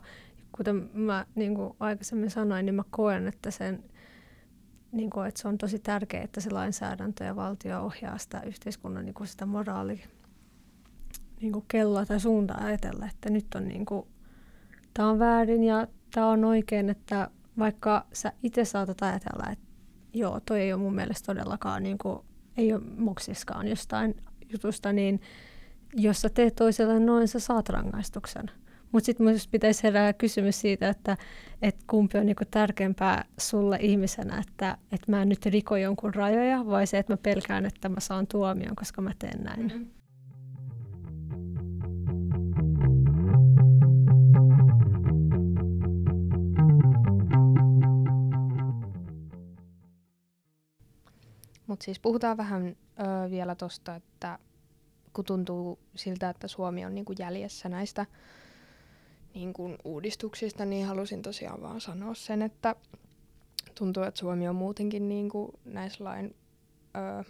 kuten 0.52 0.90
mä 0.94 1.26
niin 1.36 1.56
kuin 1.56 1.74
aikaisemmin 1.80 2.30
sanoin, 2.30 2.66
niin 2.66 2.76
mä 2.76 2.84
koen, 2.90 3.28
että 3.28 3.52
sen 3.52 3.84
niin 4.92 5.10
kuin, 5.10 5.28
että 5.28 5.42
se 5.42 5.48
on 5.48 5.58
tosi 5.58 5.80
tärkeää, 5.80 6.24
että 6.24 6.42
se 6.42 6.52
lainsäädäntö 6.52 7.24
ja 7.24 7.36
valtio 7.36 7.82
ohjaa 7.84 8.18
sitä 8.18 8.42
yhteiskunnan 8.42 9.06
niin 9.06 9.14
kuin 9.14 9.28
sitä 9.28 9.46
moraali 9.46 10.04
niin 11.42 11.52
kuin 11.52 11.66
kelloa 11.68 12.06
tai 12.06 12.20
suuntaa 12.20 12.64
ajatella, 12.64 13.06
että 13.06 13.30
nyt 13.30 13.56
on 13.56 13.68
niin 13.68 13.86
kuin, 13.86 14.08
tämä 14.94 15.10
on 15.10 15.20
väärin 15.20 15.64
ja 15.64 15.88
tämä 16.12 16.28
on 16.28 16.46
oikein, 16.46 16.90
että 16.90 17.30
vaikka 17.60 18.06
sä 18.14 18.34
itse 18.44 18.66
saatat 18.66 19.02
ajatella, 19.02 19.52
että 19.52 19.66
joo, 20.14 20.40
toi 20.40 20.62
ei 20.62 20.74
ole 20.74 20.82
mun 20.82 20.96
mielestä 20.96 21.26
todellakaan, 21.26 21.84
niin 21.84 21.98
kuin, 21.98 22.20
ei 22.58 22.74
ole 22.74 22.82
moksiskaan 22.98 23.68
jostain 23.68 24.16
jutusta, 24.52 24.94
niin 24.94 25.22
jos 25.94 26.22
sä 26.22 26.30
teet 26.30 26.56
toiselle 26.56 27.00
noin, 27.00 27.28
sä 27.28 27.40
saat 27.40 27.70
rangaistuksen. 27.70 28.52
Mutta 28.92 29.06
sitten 29.06 29.24
myös 29.24 29.48
pitäisi 29.48 29.84
herää 29.84 30.14
kysymys 30.14 30.62
siitä, 30.62 30.90
että, 30.90 31.18
että 31.62 31.84
kumpi 31.88 32.18
on 32.18 32.26
niinku 32.26 32.44
tärkeämpää 32.52 33.26
sulle 33.40 33.78
ihmisenä, 33.82 34.38
että, 34.48 34.78
että 34.92 35.12
mä 35.12 35.26
nyt 35.26 35.46
riko 35.46 35.78
jonkun 35.78 36.14
rajoja 36.14 36.66
vai 36.66 36.88
se, 36.88 36.98
että 36.98 37.14
mä 37.14 37.18
pelkään, 37.18 37.66
että 37.66 37.90
mä 37.90 38.00
saan 38.00 38.28
tuomion, 38.28 38.76
koska 38.76 39.02
mä 39.02 39.12
teen 39.20 39.44
näin. 39.44 39.62
Mm-hmm. 39.62 39.88
Mutta 51.68 51.84
siis 51.84 52.00
puhutaan 52.00 52.38
vähän 52.38 52.68
ö, 52.68 53.30
vielä 53.30 53.56
tuosta, 53.56 53.96
että 53.96 54.40
kun 55.14 55.26
tuntuu 55.26 55.80
siltä, 55.96 56.30
että 56.30 56.48
Suomi 56.48 56.86
on 56.86 56.96
niinku 56.96 57.14
jäljessä 57.20 57.70
näistä 57.70 58.06
niin 59.38 59.54
kuin 59.54 59.78
uudistuksista, 59.84 60.66
niin 60.66 60.86
halusin 60.86 61.22
tosiaan 61.22 61.62
vaan 61.62 61.82
sanoa 61.82 62.14
sen, 62.14 62.42
että 62.42 62.76
tuntuu, 63.76 64.04
että 64.04 64.20
Suomi 64.20 64.48
on 64.48 64.56
muutenkin 64.56 65.10
niin 65.10 65.30
kuin 65.30 65.52
näissä 65.66 66.04
lain 66.04 66.36
ö, 66.96 67.24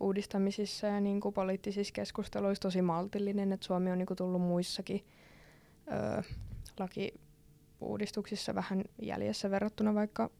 uudistamisissa 0.00 0.86
ja 0.86 1.00
niin 1.00 1.20
kuin 1.20 1.34
poliittisissa 1.34 1.92
keskusteluissa 1.92 2.62
tosi 2.62 2.82
maltillinen, 2.82 3.52
että 3.52 3.66
Suomi 3.66 3.90
on 3.90 3.98
niin 3.98 4.06
kuin 4.06 4.16
tullut 4.16 4.42
muissakin 4.42 5.04
ö, 5.92 6.22
lakiuudistuksissa 6.78 8.54
vähän 8.54 8.84
jäljessä 9.02 9.50
verrattuna 9.50 9.94
vaikka 9.94 10.30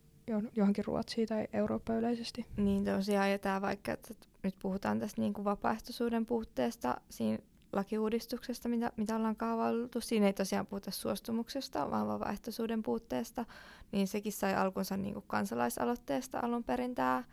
johonkin 0.57 0.85
Ruotsiin 0.85 1.29
tai 1.29 1.49
Eurooppa 1.53 1.95
yleisesti. 1.95 2.47
Niin 2.57 2.85
tosiaan, 2.85 3.31
ja 3.31 3.39
tämä 3.39 3.61
vaikka, 3.61 3.93
että 3.93 4.15
nyt 4.43 4.55
puhutaan 4.63 4.99
tästä 4.99 5.21
niin 5.21 5.33
kuin 5.33 5.45
vapaaehtoisuuden 5.45 6.27
puutteesta 6.27 7.01
siinä 7.11 7.39
lakiuudistuksesta, 7.75 8.69
mitä, 8.69 8.93
mitä 8.97 9.17
ollaan 9.17 9.37
kaavailtu. 9.37 10.01
Siinä 10.01 10.27
ei 10.27 10.33
tosiaan 10.33 10.67
puhuta 10.67 10.91
suostumuksesta, 10.91 11.91
vaan 11.91 12.09
vapaaehtoisuuden 12.09 12.83
puutteesta. 12.83 13.45
Niin 13.93 14.09
sekin 14.09 14.33
sai 14.33 14.55
alkunsa 14.55 14.97
niin 14.97 15.15
kuin 15.15 15.25
kansalaisaloitteesta 15.27 16.41
alun 16.43 16.65
perin 16.65 16.95
tämä 16.95 17.25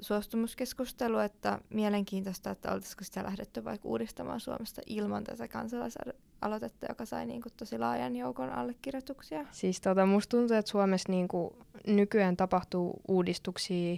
suostumuskeskustelu, 0.00 1.18
että 1.18 1.58
mielenkiintoista, 1.70 2.50
että 2.50 2.72
oltaisiko 2.72 3.04
sitä 3.04 3.22
lähdetty 3.22 3.64
vaikka 3.64 3.88
uudistamaan 3.88 4.40
Suomesta 4.40 4.82
ilman 4.86 5.24
tätä 5.24 5.48
kansalaisaloitetta, 5.48 6.86
joka 6.88 7.04
sai 7.04 7.26
niin 7.26 7.42
kuin 7.42 7.52
tosi 7.56 7.78
laajan 7.78 8.16
joukon 8.16 8.50
allekirjoituksia. 8.50 9.46
Siis 9.52 9.80
tota, 9.80 10.06
musta 10.06 10.36
tuntuu, 10.36 10.56
että 10.56 10.70
Suomessa 10.70 11.12
niin 11.12 11.28
kuin 11.28 11.50
nykyään 11.86 12.36
tapahtuu 12.36 13.00
uudistuksia, 13.08 13.96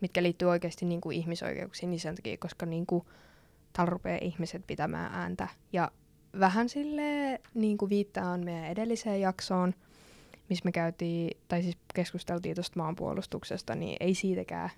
mitkä 0.00 0.22
liittyy 0.22 0.48
oikeasti 0.48 0.84
niin 0.84 1.00
kuin 1.00 1.16
ihmisoikeuksiin, 1.16 1.90
niin 1.90 2.00
sen 2.00 2.14
takia, 2.14 2.36
koska 2.36 2.66
niin 2.66 2.86
kuin 2.86 3.04
täällä 3.72 3.90
rupeaa 3.90 4.18
ihmiset 4.22 4.66
pitämään 4.66 5.14
ääntä. 5.14 5.48
Ja 5.72 5.90
vähän 6.40 6.68
sille 6.68 7.40
niin 7.54 7.78
kuin 7.78 7.88
viittaan 7.88 8.44
meidän 8.44 8.70
edelliseen 8.70 9.20
jaksoon, 9.20 9.74
missä 10.48 10.64
me 10.64 10.72
käytiin, 10.72 11.38
tai 11.48 11.62
siis 11.62 11.76
keskusteltiin 11.94 12.54
tuosta 12.54 12.80
maanpuolustuksesta, 12.80 13.74
niin 13.74 13.96
ei 14.00 14.14
siitäkään, 14.14 14.70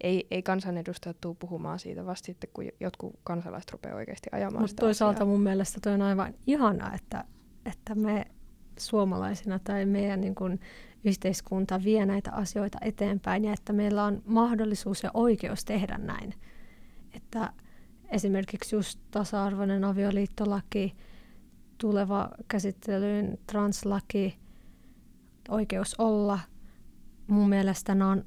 ei, 0.00 0.26
ei 0.30 0.42
kansanedustajat 0.42 1.16
tule 1.20 1.36
puhumaan 1.38 1.78
siitä 1.78 2.06
vasta 2.06 2.26
sitten, 2.26 2.50
kun 2.52 2.64
jotkut 2.80 3.14
kansalaiset 3.24 3.72
rupeaa 3.72 3.96
oikeasti 3.96 4.28
ajamaan 4.32 4.62
Mutta 4.62 4.76
toisaalta 4.76 5.16
asiaa. 5.16 5.26
mun 5.26 5.42
mielestä 5.42 5.80
toi 5.82 5.92
on 5.92 6.02
aivan 6.02 6.34
ihana, 6.46 6.94
että, 6.94 7.24
että 7.66 7.94
me 7.94 8.24
suomalaisina 8.78 9.58
tai 9.58 9.86
meidän 9.86 10.20
niin 10.20 10.34
kun, 10.34 10.58
yhteiskunta 11.06 11.80
vie 11.84 12.06
näitä 12.06 12.32
asioita 12.32 12.78
eteenpäin 12.80 13.44
ja 13.44 13.52
että 13.52 13.72
meillä 13.72 14.04
on 14.04 14.22
mahdollisuus 14.24 15.02
ja 15.02 15.10
oikeus 15.14 15.64
tehdä 15.64 15.98
näin. 15.98 16.34
Että 17.14 17.52
esimerkiksi 18.08 18.76
just 18.76 19.00
tasa-arvoinen 19.10 19.84
avioliittolaki, 19.84 20.96
tuleva 21.78 22.30
käsittelyyn 22.48 23.38
translaki, 23.46 24.38
oikeus 25.48 25.94
olla. 25.98 26.38
Mun 27.26 27.48
mielestä 27.48 27.94
nämä 27.94 28.10
on 28.10 28.24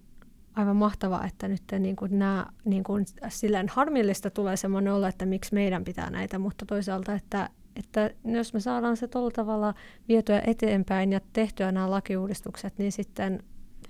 aivan 0.55 0.75
mahtavaa, 0.75 1.25
että 1.25 1.47
nyt 1.47 1.63
niin 1.79 1.95
kuin 1.95 2.19
nämä, 2.19 2.45
niin 2.65 2.83
kuin, 2.83 3.05
silleen 3.29 3.67
harmillista 3.69 4.29
tulee 4.29 4.57
semmoinen 4.57 4.93
olla, 4.93 5.07
että 5.07 5.25
miksi 5.25 5.53
meidän 5.53 5.83
pitää 5.83 6.09
näitä, 6.09 6.39
mutta 6.39 6.65
toisaalta, 6.65 7.13
että, 7.13 7.49
että 7.75 8.11
jos 8.25 8.53
me 8.53 8.59
saadaan 8.59 8.97
se 8.97 9.07
tuolla 9.07 9.31
tavalla 9.31 9.73
vietyä 10.07 10.41
eteenpäin 10.47 11.11
ja 11.11 11.19
tehtyä 11.33 11.71
nämä 11.71 11.89
lakiuudistukset, 11.91 12.77
niin 12.77 12.91
sitten 12.91 13.43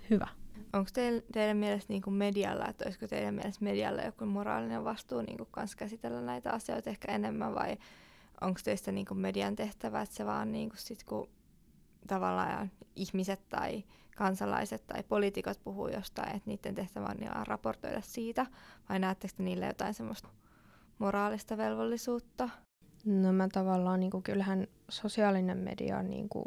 hyvä 0.09 0.27
onko 0.73 0.89
teidän, 0.93 1.21
teidän 1.31 1.57
mielestä 1.57 1.93
niin 1.93 2.01
kuin 2.01 2.13
medialla, 2.13 2.67
että 2.67 2.85
olisiko 2.85 3.07
teidän 3.07 3.33
mielestä 3.33 3.63
medialla 3.63 4.01
joku 4.01 4.25
moraalinen 4.25 4.83
vastuu 4.83 5.21
niin 5.21 5.37
kuin 5.37 5.49
kans 5.51 5.75
käsitellä 5.75 6.21
näitä 6.21 6.51
asioita 6.51 6.89
ehkä 6.89 7.11
enemmän 7.11 7.55
vai 7.55 7.77
onko 8.41 8.59
teistä 8.63 8.91
niin 8.91 9.05
kuin 9.05 9.17
median 9.17 9.55
tehtävä, 9.55 10.01
että 10.01 10.15
se 10.15 10.25
vaan 10.25 10.51
niin 10.51 10.69
kuin 10.69 10.79
sit, 10.79 11.03
kun 11.03 11.29
tavallaan 12.07 12.71
ihmiset 12.95 13.49
tai 13.49 13.83
kansalaiset 14.15 14.87
tai 14.87 15.03
poliitikot 15.03 15.59
puhuu 15.63 15.87
jostain, 15.87 16.35
että 16.35 16.49
niiden 16.49 16.75
tehtävä 16.75 17.05
on 17.05 17.17
niin 17.17 17.47
raportoida 17.47 18.01
siitä 18.01 18.45
vai 18.89 18.99
näettekö 18.99 19.33
te 19.37 19.43
niille 19.43 19.65
jotain 19.65 19.93
semmoista 19.93 20.29
moraalista 20.99 21.57
velvollisuutta? 21.57 22.49
No 23.05 23.33
mä 23.33 23.47
tavallaan, 23.51 23.99
niin 23.99 24.11
kuin, 24.11 24.23
kyllähän 24.23 24.67
sosiaalinen 24.89 25.57
media 25.57 26.03
niin 26.03 26.29
kuin, 26.29 26.45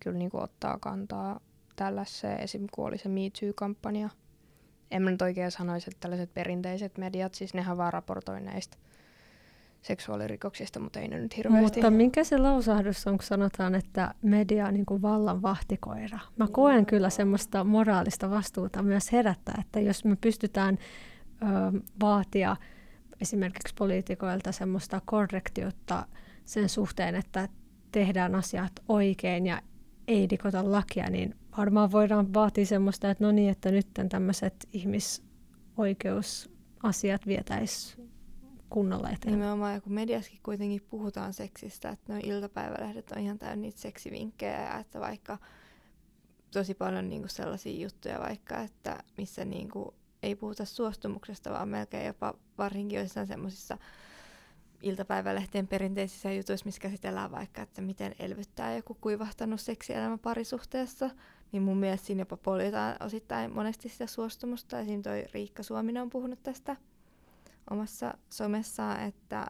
kyllä 0.00 0.18
niin 0.18 0.30
kuin, 0.30 0.42
ottaa 0.42 0.78
kantaa 0.78 1.40
tällaiseen, 1.84 2.40
esim. 2.40 2.66
kun 2.72 2.86
oli 2.86 2.98
se 2.98 3.08
Me 3.08 3.20
Too-kampanja. 3.20 4.08
En 4.90 5.02
mä 5.02 5.10
nyt 5.10 5.22
oikein 5.22 5.50
sanoisi, 5.50 5.90
että 5.90 6.00
tällaiset 6.00 6.34
perinteiset 6.34 6.98
mediat, 6.98 7.34
siis 7.34 7.54
nehän 7.54 7.76
vaan 7.76 7.92
raportoi 7.92 8.40
näistä 8.40 8.76
seksuaalirikoksista, 9.82 10.80
mutta 10.80 11.00
ei 11.00 11.08
ne 11.08 11.18
nyt 11.18 11.36
hirveästi. 11.36 11.62
Mutta 11.62 11.90
minkä 11.90 12.24
se 12.24 12.38
lausahdus 12.38 13.06
on, 13.06 13.18
kun 13.18 13.24
sanotaan, 13.24 13.74
että 13.74 14.14
media 14.22 14.66
on 14.66 14.74
niin 14.74 14.86
kuin 14.86 15.02
vallan 15.02 15.42
vahtikoira? 15.42 16.18
Mä 16.36 16.48
koen 16.48 16.86
kyllä 16.86 17.10
semmoista 17.10 17.64
moraalista 17.64 18.30
vastuuta 18.30 18.82
myös 18.82 19.12
herättää, 19.12 19.54
että 19.60 19.80
jos 19.80 20.04
me 20.04 20.16
pystytään 20.16 20.78
ö, 21.42 21.80
vaatia 22.00 22.56
esimerkiksi 23.20 23.74
poliitikoilta 23.78 24.52
semmoista 24.52 25.00
korrektiutta 25.04 26.06
sen 26.44 26.68
suhteen, 26.68 27.14
että 27.14 27.48
tehdään 27.92 28.34
asiat 28.34 28.72
oikein 28.88 29.46
ja 29.46 29.62
ei 30.08 30.26
rikota 30.26 30.72
lakia, 30.72 31.10
niin 31.10 31.39
varmaan 31.56 31.92
voidaan 31.92 32.34
vaatia 32.34 32.66
semmoista, 32.66 33.10
että 33.10 33.24
no 33.24 33.32
niin, 33.32 33.50
että 33.50 33.70
nyt 33.70 33.86
tämmöiset 34.08 34.68
ihmisoikeusasiat 34.72 37.26
vietäisiin 37.26 38.10
kunnolla 38.70 39.10
eteenpäin. 39.10 39.32
Nimenomaan, 39.32 39.74
ja 39.74 39.80
kun 39.80 39.92
mediaskin 39.92 40.40
kuitenkin 40.42 40.82
puhutaan 40.90 41.32
seksistä, 41.32 41.88
että 41.88 42.12
nuo 42.12 42.22
iltapäivälehdet 42.24 43.12
on 43.12 43.18
ihan 43.18 43.38
täynnä 43.38 43.56
niitä 43.56 43.80
seksivinkkejä, 43.80 44.78
että 44.78 45.00
vaikka 45.00 45.38
tosi 46.50 46.74
paljon 46.74 47.08
niinku 47.08 47.28
sellaisia 47.28 47.82
juttuja 47.82 48.20
vaikka, 48.20 48.60
että 48.60 49.02
missä 49.16 49.44
niinku 49.44 49.94
ei 50.22 50.36
puhuta 50.36 50.64
suostumuksesta, 50.64 51.50
vaan 51.50 51.68
melkein 51.68 52.06
jopa 52.06 52.34
varsinkin 52.58 52.96
joissain 52.96 53.26
semmoisissa 53.26 53.78
iltapäivälehtien 54.82 55.68
perinteisissä 55.68 56.32
jutuissa, 56.32 56.66
missä 56.66 56.80
käsitellään 56.80 57.30
vaikka, 57.30 57.62
että 57.62 57.82
miten 57.82 58.14
elvyttää 58.18 58.76
joku 58.76 58.96
kuivahtanut 59.00 59.60
seksielämä 59.60 60.18
parisuhteessa, 60.18 61.10
niin 61.52 61.62
mun 61.62 61.76
mielestä 61.76 62.06
siinä 62.06 62.20
jopa 62.20 62.36
poljetaan 62.36 62.96
osittain 63.00 63.54
monesti 63.54 63.88
sitä 63.88 64.06
suostumusta. 64.06 64.78
Esimerkiksi 64.80 65.02
toi 65.02 65.24
Riikka 65.34 65.62
Suominen 65.62 66.02
on 66.02 66.10
puhunut 66.10 66.42
tästä 66.42 66.76
omassa 67.70 68.14
somessaan, 68.30 69.00
että 69.00 69.46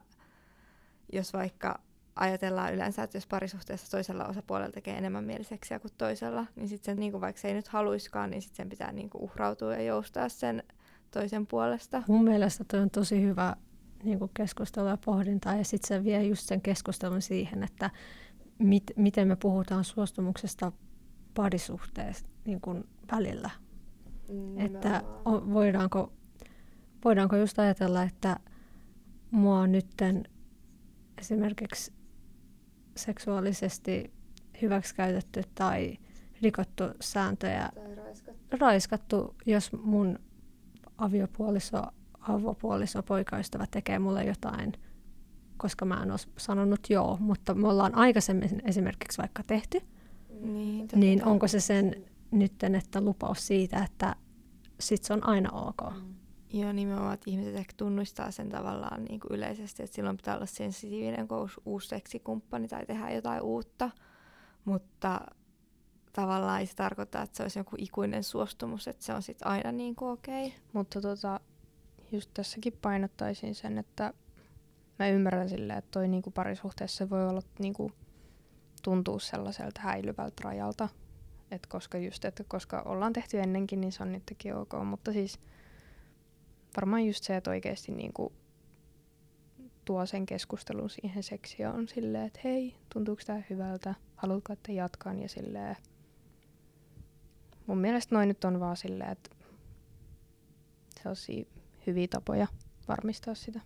jos 1.13 1.33
vaikka 1.33 1.81
ajatellaan 2.17 2.75
yleensä, 2.75 3.03
että 3.03 3.17
jos 3.17 3.27
parisuhteessa 3.27 3.91
toisella 3.91 4.27
osapuolella 4.27 4.73
tekee 4.73 4.99
enemmän 4.99 5.25
mieliseksiä 5.25 5.79
kuin 5.79 5.93
toisella, 5.99 6.47
niin 6.57 6.69
sitten 6.69 6.85
sen, 6.85 7.01
niin 7.01 7.13
kuin 7.13 7.21
vaikka 7.21 7.41
se 7.41 7.49
ei 7.49 7.55
nyt 7.55 7.69
haluiskaan, 7.69 8.31
niin 8.31 8.43
sitten 8.43 8.57
sen 8.57 8.69
pitää 8.69 8.93
niin 8.93 9.11
kuin 9.11 9.23
uhrautua 9.23 9.75
ja 9.75 9.83
joustaa 9.83 10.29
sen 10.29 10.63
toisen 11.11 11.47
puolesta. 11.47 12.03
Mun 12.09 12.25
mielestä 12.25 12.65
toi 12.65 12.81
on 12.81 12.91
tosi 12.91 13.23
hyvä 13.23 13.57
niin 14.03 14.19
kuin 14.19 14.31
keskustelu 14.35 14.89
ja 14.89 14.99
pohdintaa, 15.05 15.57
ja 15.57 15.65
sitten 15.65 15.89
se 15.89 16.05
vie 16.05 16.23
just 16.23 16.47
sen 16.47 16.61
keskustelun 16.61 17.23
siihen, 17.23 17.63
että 17.63 17.91
mit, 18.59 18.85
miten 18.97 19.29
me 19.29 19.37
puhutaan 19.37 19.85
suostumuksesta 19.85 20.73
parisuhteessa 21.35 22.27
niin 22.45 22.61
kuin 22.61 22.85
välillä. 23.13 23.51
Mm, 24.29 24.61
että 24.61 25.03
o, 25.25 25.53
voidaanko 25.53 26.13
voidaanko 27.05 27.37
just 27.37 27.59
ajatella, 27.59 28.03
että 28.03 28.37
mua 29.31 29.59
on 29.59 29.73
nytten 29.73 30.25
esimerkiksi 31.19 31.93
seksuaalisesti 32.97 34.13
hyväksikäytetty 34.63 35.43
tai 35.55 35.99
rikottu 36.43 36.85
sääntöjä, 37.01 37.69
tai 37.75 37.95
raiskattu. 37.95 38.57
raiskattu, 38.61 39.37
jos 39.47 39.73
mun 39.73 40.19
aviopuoliso, 40.99 41.83
avopuoliso, 42.21 43.03
poikaystävä 43.03 43.67
tekee 43.71 43.99
mulle 43.99 44.25
jotain, 44.25 44.73
koska 45.57 45.85
mä 45.85 46.03
en 46.03 46.11
ole 46.11 46.19
sanonut 46.39 46.91
joo, 46.91 47.17
mutta 47.21 47.55
me 47.55 47.69
ollaan 47.69 47.95
aikaisemmin 47.95 48.63
esimerkiksi 48.65 49.19
vaikka 49.19 49.43
tehty, 49.43 49.81
niin, 50.43 50.89
niin 50.95 51.25
onko 51.25 51.49
se 51.49 51.61
sen 51.61 52.05
nytten, 52.31 52.75
että 52.75 53.01
lupaus 53.01 53.47
siitä, 53.47 53.85
että 53.85 54.17
sit 54.81 55.05
se 55.05 55.13
on 55.13 55.27
aina 55.27 55.51
ok. 55.51 55.95
Mm. 55.95 56.15
Joo, 56.53 56.73
nimenomaan, 56.73 57.15
että 57.15 57.31
ihmiset 57.31 57.55
ehkä 57.55 57.73
tunnustaa 57.77 58.31
sen 58.31 58.49
tavallaan 58.49 59.05
niin 59.05 59.21
kuin 59.21 59.33
yleisesti, 59.33 59.83
että 59.83 59.97
silloin 59.97 60.17
pitää 60.17 60.37
olla 60.37 60.47
sensitiivinen, 60.47 61.29
kun 61.29 61.51
uusi 61.65 61.89
seksikumppani 61.89 62.69
tai 62.69 62.87
tehdä 62.87 63.11
jotain 63.11 63.43
uutta, 63.43 63.91
mutta 64.65 65.21
tavallaan 66.13 66.61
ei 66.61 66.67
se 66.67 66.77
tarkoita, 66.77 67.23
että 67.23 67.37
se 67.37 67.43
olisi 67.43 67.59
joku 67.59 67.77
ikuinen 67.79 68.25
suostumus, 68.25 68.89
että 68.89 69.05
se 69.05 69.15
on 69.15 69.23
sitten 69.23 69.49
aina 69.49 69.73
niin 69.73 69.97
kuin 69.97 70.11
okei. 70.11 70.47
Okay. 70.47 70.59
Mutta 70.73 71.01
tota, 71.01 71.41
just 72.13 72.31
tässäkin 72.35 72.73
painottaisin 72.83 73.55
sen, 73.55 73.79
että 73.79 74.15
mä 74.99 75.09
ymmärrän 75.09 75.49
silleen, 75.49 75.79
että 75.79 75.91
toi 75.91 76.09
niinku 76.09 76.31
parisuhteessa 76.31 77.11
voi 77.11 77.29
olla 77.29 77.43
niinku, 77.59 77.93
tuntuu 78.83 79.19
sellaiselta 79.19 79.81
häilyvältä 79.81 80.43
rajalta, 80.45 80.89
et 81.51 81.67
koska 81.67 81.99
just, 81.99 82.25
että 82.25 82.45
koska 82.49 82.83
ollaan 82.83 83.13
tehty 83.13 83.41
ennenkin, 83.41 83.81
niin 83.81 83.93
se 83.93 84.03
on 84.03 84.13
nytkin 84.13 84.57
ok, 84.57 84.73
mutta 84.85 85.13
siis– 85.13 85.39
varmaan 86.77 87.07
just 87.07 87.25
se, 87.25 87.37
että 87.37 87.51
oikeasti 87.51 87.93
niinku 87.93 88.33
tuo 89.85 90.07
sen 90.07 90.27
keskustelun 90.27 90.91
siihen 90.91 91.23
seksioon 91.23 91.89
silleen, 91.89 92.27
että 92.27 92.41
hei, 92.45 92.75
tuntuuko 92.93 93.23
tämä 93.27 93.43
hyvältä, 93.51 93.95
haluatko, 94.17 94.53
että 94.53 94.73
jatkan 94.73 95.23
ja 95.23 95.29
silleen. 95.29 95.77
Mun 97.67 97.79
mielestä 97.79 98.15
noin 98.15 98.29
nyt 98.29 98.45
on 98.45 98.61
vaan 98.61 98.77
silleen, 98.77 99.11
että 99.11 99.31
sellaisia 101.03 101.45
hyviä 101.87 102.09
tapoja 102.09 102.47
varmistaa 102.89 103.35
sitä. 103.35 103.61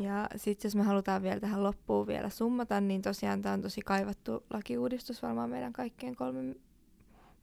Ja 0.00 0.28
sitten 0.36 0.68
jos 0.68 0.76
me 0.76 0.82
halutaan 0.82 1.22
vielä 1.22 1.40
tähän 1.40 1.62
loppuun 1.62 2.06
vielä 2.06 2.28
summata, 2.28 2.80
niin 2.80 3.02
tosiaan 3.02 3.42
tämä 3.42 3.52
on 3.52 3.62
tosi 3.62 3.80
kaivattu 3.80 4.44
lakiuudistus 4.50 5.22
varmaan 5.22 5.50
meidän 5.50 5.72
kaikkien 5.72 6.16
kolmen 6.16 6.56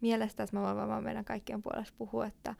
mielestä, 0.01 0.43
että 0.43 0.57
mä 0.57 0.63
voin 0.63 0.77
varmaan 0.77 1.03
meidän 1.03 1.25
kaikkien 1.25 1.62
puolesta 1.62 1.95
puhua, 1.97 2.25
että 2.25 2.55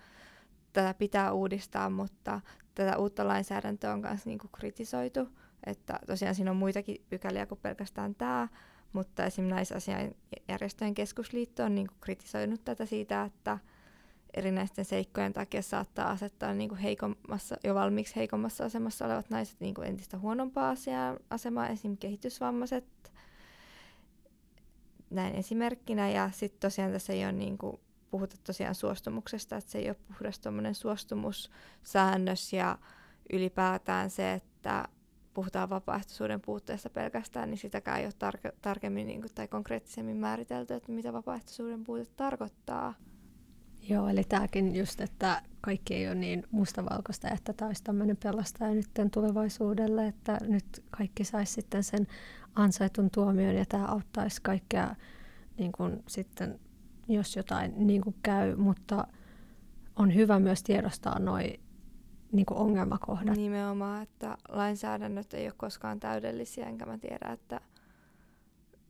tätä 0.74 0.94
pitää 0.94 1.34
uudistaa, 1.34 1.90
mutta 1.90 2.42
tätä 2.76 2.98
uutta 2.98 3.28
lainsäädäntöä 3.28 3.94
on 3.94 4.00
myös 4.00 4.26
niinku 4.26 4.48
kritisoitu. 4.48 5.28
Että 5.66 6.00
tosiaan 6.08 6.36
siinä 6.36 6.52
on 6.52 6.58
muitakin 6.58 7.06
pykäliä 7.10 7.46
kuin 7.46 7.60
pelkästään 7.62 8.16
tämä, 8.16 8.48
mutta 8.94 9.26
esimerkiksi 9.26 9.56
naisasian 9.56 10.12
järjestöjen 10.48 10.94
keskusliitto 10.94 11.64
on 11.64 11.76
niinku 11.76 11.94
kritisoinut 12.02 12.66
tätä 12.66 12.86
siitä, 12.86 13.24
että 13.24 13.60
erinäisten 14.34 14.86
seikkojen 14.86 15.34
takia 15.34 15.62
saattaa 15.62 16.10
asettaa 16.10 16.54
niinku 16.54 16.76
heikommassa, 16.76 17.58
jo 17.64 17.76
valmiiksi 17.76 18.16
heikommassa 18.16 18.66
asemassa 18.66 19.06
olevat 19.06 19.30
naiset 19.30 19.60
niinku 19.60 19.82
entistä 19.82 20.18
huonompaa 20.18 20.70
asiaa, 20.70 21.18
asemaa, 21.30 21.68
esim. 21.68 21.98
kehitysvammaiset, 21.98 22.86
näin 25.10 25.36
esimerkkinä. 25.36 26.10
Ja 26.10 26.30
sitten 26.34 26.60
tosiaan 26.60 26.92
tässä 26.92 27.14
ei 27.14 27.24
ole 27.24 27.32
niinku 27.32 27.80
puhuta 28.12 28.36
tosiaan 28.44 28.76
suostumuksesta, 28.76 29.58
että 29.58 29.72
se 29.72 29.78
ei 29.78 29.90
ole 29.90 29.98
puhdas 30.08 30.42
suostumussäännös 30.74 32.54
ja 32.54 32.78
ylipäätään 33.34 34.10
se, 34.10 34.34
että 34.34 34.88
puhutaan 35.34 35.70
vapaaehtoisuuden 35.70 36.42
puutteesta 36.42 36.90
pelkästään, 36.90 37.50
niin 37.50 37.58
sitäkään 37.58 38.00
ei 38.00 38.06
ole 38.06 38.14
tar- 38.14 38.56
tarkemmin 38.62 39.08
niin 39.08 39.22
kuin, 39.22 39.34
tai 39.36 39.48
konkreettisemmin 39.48 40.18
määritelty, 40.18 40.74
että 40.74 40.92
mitä 40.92 41.14
vapaaehtoisuuden 41.14 41.84
puute 41.84 42.06
tarkoittaa. 42.06 42.94
Joo, 43.90 44.08
eli 44.08 44.24
tämäkin 44.24 44.76
just, 44.76 45.02
että 45.02 45.42
kaikki 45.62 45.96
ei 45.96 46.08
ole 46.08 46.16
niin 46.16 46.44
mustavalkoista, 46.52 47.30
että 47.30 47.54
tämä 47.54 47.70
olisi 47.70 47.84
tämmöinen 47.84 48.18
pelastaja 48.18 48.74
nyt 48.74 48.90
tulevaisuudelle, 49.14 50.08
että 50.08 50.38
nyt 50.42 50.84
kaikki 50.90 51.24
saisi 51.24 51.54
sitten 51.54 51.84
sen 51.84 52.08
ansaitun 52.56 53.10
tuomion 53.12 53.56
ja 53.56 53.66
tämä 53.66 53.86
auttaisi 53.86 54.42
kaikkea 54.42 54.96
niin 55.58 55.72
kuin 55.72 56.04
sitten 56.08 56.60
jos 57.08 57.36
jotain 57.36 57.88
niin 57.88 58.02
kuin 58.02 58.16
käy, 58.24 58.56
mutta 58.56 59.08
on 59.96 60.16
hyvä 60.16 60.40
myös 60.40 60.64
tiedostaa 60.64 61.20
noin 61.20 61.60
niin 62.32 62.46
ongelmakohdat. 62.52 63.38
Nimenomaan, 63.38 64.04
että 64.04 64.38
lainsäädännöt 64.50 65.34
ei 65.34 65.46
ole 65.46 65.54
koskaan 65.58 66.00
täydellisiä, 66.00 66.66
enkä 66.66 66.86
mä 66.86 66.98
tiedä, 66.98 67.32
että 67.34 67.62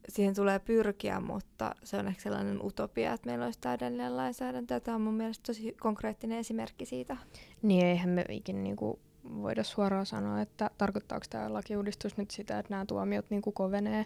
siihen 0.09 0.35
tulee 0.35 0.59
pyrkiä, 0.59 1.19
mutta 1.19 1.75
se 1.83 1.97
on 1.97 2.07
ehkä 2.07 2.21
sellainen 2.21 2.65
utopia, 2.65 3.13
että 3.13 3.29
meillä 3.29 3.45
olisi 3.45 3.59
täydellinen 3.59 4.17
lainsäädäntö. 4.17 4.79
Tämä 4.79 4.95
on 4.95 5.01
mun 5.01 5.13
mielestä 5.13 5.43
tosi 5.47 5.75
konkreettinen 5.79 6.37
esimerkki 6.37 6.85
siitä. 6.85 7.17
Niin, 7.61 7.85
eihän 7.85 8.09
me 8.09 8.25
ikinä 8.29 8.59
niinku 8.59 8.99
voida 9.23 9.63
suoraan 9.63 10.05
sanoa, 10.05 10.41
että 10.41 10.69
tarkoittaako 10.77 11.25
tämä 11.29 11.53
lakiuudistus 11.53 12.17
nyt 12.17 12.31
sitä, 12.31 12.59
että 12.59 12.73
nämä 12.73 12.85
tuomiot 12.85 13.29
niinku 13.29 13.51
kovenee, 13.51 14.05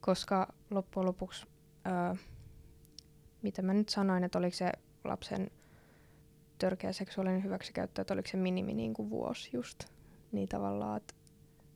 koska 0.00 0.52
loppujen 0.70 1.06
lopuksi 1.06 1.46
öö, 1.86 2.14
mitä 3.42 3.62
mä 3.62 3.74
nyt 3.74 3.88
sanoin, 3.88 4.24
että 4.24 4.38
oliko 4.38 4.56
se 4.56 4.72
lapsen 5.04 5.50
törkeä 6.58 6.92
seksuaalinen 6.92 7.44
hyväksikäyttö, 7.44 8.00
että 8.00 8.14
oliko 8.14 8.28
se 8.28 8.36
minimi 8.36 8.74
niin 8.74 8.94
kuin 8.94 9.10
vuosi 9.10 9.50
just. 9.52 9.84
Niin 10.32 10.48
tavallaan, 10.48 10.96
että 10.96 11.14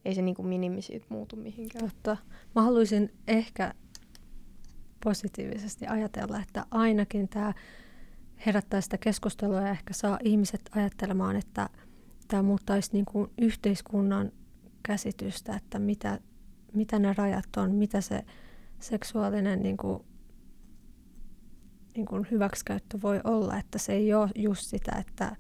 ei 0.07 0.15
se 0.15 0.23
niin 0.23 0.35
kuin 0.35 0.49
minimi 0.49 0.83
siitä 0.83 1.07
muutu 1.09 1.37
mihinkään. 1.37 1.85
Totta. 1.85 2.17
Mä 2.55 2.63
haluaisin 2.63 3.13
ehkä 3.29 3.75
positiivisesti 5.05 5.87
ajatella, 5.87 6.41
että 6.41 6.67
ainakin 6.71 7.29
tämä 7.29 7.53
herättää 8.47 8.81
sitä 8.81 8.99
keskustelua 8.99 9.61
ja 9.61 9.71
ehkä 9.71 9.95
saa 9.95 10.19
ihmiset 10.25 10.61
ajattelemaan, 10.71 11.37
että 11.37 11.69
tämä 12.29 12.43
muuttaisi 12.43 12.91
niin 12.93 13.05
kuin 13.05 13.31
yhteiskunnan 13.39 14.33
käsitystä, 14.83 15.57
että 15.57 15.79
mitä 15.79 16.19
mitä 16.77 16.99
ne 16.99 17.15
rajat 17.19 17.57
on, 17.57 17.75
mitä 17.75 18.01
se 18.01 18.25
seksuaalinen 18.81 19.63
niin 19.63 19.77
kuin, 19.77 20.05
niin 21.97 22.07
kuin 22.07 22.27
hyväksikäyttö 22.31 22.99
voi 23.03 23.21
olla, 23.25 23.57
että 23.59 23.79
se 23.79 23.93
ei 23.93 24.15
ole 24.15 24.31
just 24.35 24.63
sitä, 24.63 24.97
että 24.99 25.37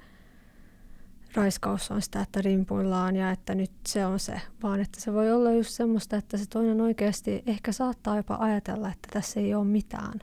raiskaus 1.36 1.90
on 1.90 2.02
sitä, 2.02 2.20
että 2.20 2.42
rimpuillaan 2.42 3.16
ja 3.16 3.30
että 3.30 3.54
nyt 3.54 3.70
se 3.88 4.06
on 4.06 4.20
se, 4.20 4.40
vaan 4.62 4.80
että 4.80 5.00
se 5.00 5.12
voi 5.12 5.32
olla 5.32 5.52
just 5.52 5.70
semmoista, 5.70 6.16
että 6.16 6.36
se 6.36 6.46
toinen 6.46 6.80
oikeasti 6.80 7.42
ehkä 7.46 7.72
saattaa 7.72 8.16
jopa 8.16 8.36
ajatella, 8.40 8.88
että 8.88 9.08
tässä 9.12 9.40
ei 9.40 9.54
ole 9.54 9.64
mitään. 9.64 10.20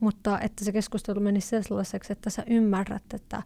Mutta 0.00 0.40
että 0.40 0.64
se 0.64 0.72
keskustelu 0.72 1.20
menisi 1.20 1.48
sellaiseksi, 1.62 2.12
että 2.12 2.30
sä 2.30 2.42
ymmärrät, 2.46 3.14
että 3.14 3.42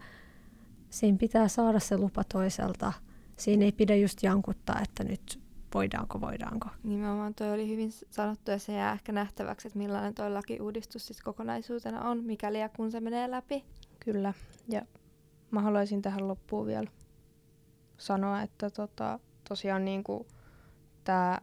siinä 0.91 1.19
pitää 1.19 1.49
saada 1.49 1.81
se 1.81 1.99
lupa 1.99 2.25
toiselta. 2.25 2.93
Siinä 3.37 3.65
ei 3.65 3.73
pidä 3.73 3.97
just 3.97 4.23
jankuttaa, 4.23 4.81
että 4.83 5.05
nyt 5.05 5.41
voidaanko, 5.75 6.21
voidaanko. 6.21 6.69
Nimenomaan 6.83 7.35
toi 7.35 7.53
oli 7.53 7.69
hyvin 7.69 7.91
sanottu 8.11 8.51
ja 8.51 8.59
se 8.59 8.73
jää 8.73 8.93
ehkä 8.93 9.13
nähtäväksi, 9.13 9.69
että 9.69 9.79
millainen 9.79 10.15
toi 10.15 10.31
lakiuudistus 10.31 11.07
siis 11.07 11.21
kokonaisuutena 11.21 12.03
on, 12.03 12.25
mikäli 12.25 12.61
ja 12.61 12.69
kun 12.69 12.91
se 12.91 13.01
menee 13.01 13.31
läpi. 13.31 13.65
Kyllä, 14.01 14.33
ja 14.69 14.83
mä 15.57 15.63
haluaisin 15.63 16.03
tähän 16.03 16.29
loppuun 16.29 16.67
vielä 16.67 16.91
sanoa, 17.99 18.43
että 18.43 18.71
tota, 18.71 19.19
tosiaan 19.49 19.85
niin 19.85 20.05
tämä 21.05 21.41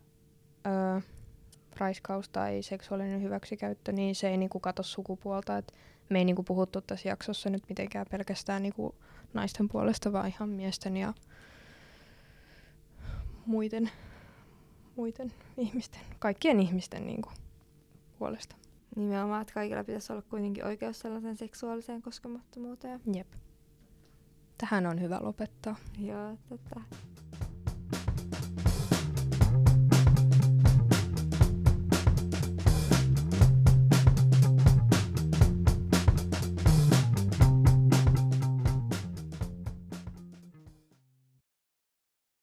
raiskaus 1.80 2.30
tai 2.30 2.62
seksuaalinen 2.62 3.21
hyväksikäyttö, 3.21 3.91
niin 3.91 4.15
se 4.15 4.30
ei 4.30 4.38
niinku 4.38 4.60
kato 4.60 4.84
sukupuolta. 4.84 5.58
Et 5.58 5.73
me 6.10 6.19
ei 6.19 6.26
niinku 6.26 6.43
puhuttu 6.43 6.82
tässä 6.82 7.10
jaksossa 7.10 7.49
nyt 7.49 7.63
mitenkään 7.69 8.06
pelkästään 8.12 8.63
niinku 8.63 8.95
naisten 9.34 9.69
puolesta, 9.69 10.13
vaan 10.13 10.28
ihan 10.28 10.49
miesten 10.49 10.97
ja 10.97 11.13
muiden, 13.45 13.91
muiden 14.95 15.34
ihmisten, 15.58 16.02
kaikkien 16.19 16.60
ihmisten 16.60 17.06
niinku 17.06 17.30
puolesta. 18.19 18.56
Nimenomaan, 18.95 19.41
että 19.41 19.54
kaikilla 19.54 19.84
pitäisi 19.84 20.13
olla 20.13 20.21
kuitenkin 20.21 20.65
oikeus 20.65 20.99
sellaiseen 20.99 21.38
seksuaaliseen 21.38 22.02
koskemattomuuteen. 22.02 23.02
Jep. 23.13 23.28
Tähän 24.63 24.86
on 24.86 25.02
hyvä 25.02 25.19
lopettaa. 25.21 25.76
Joo, 25.99 26.38
tota, 26.49 26.82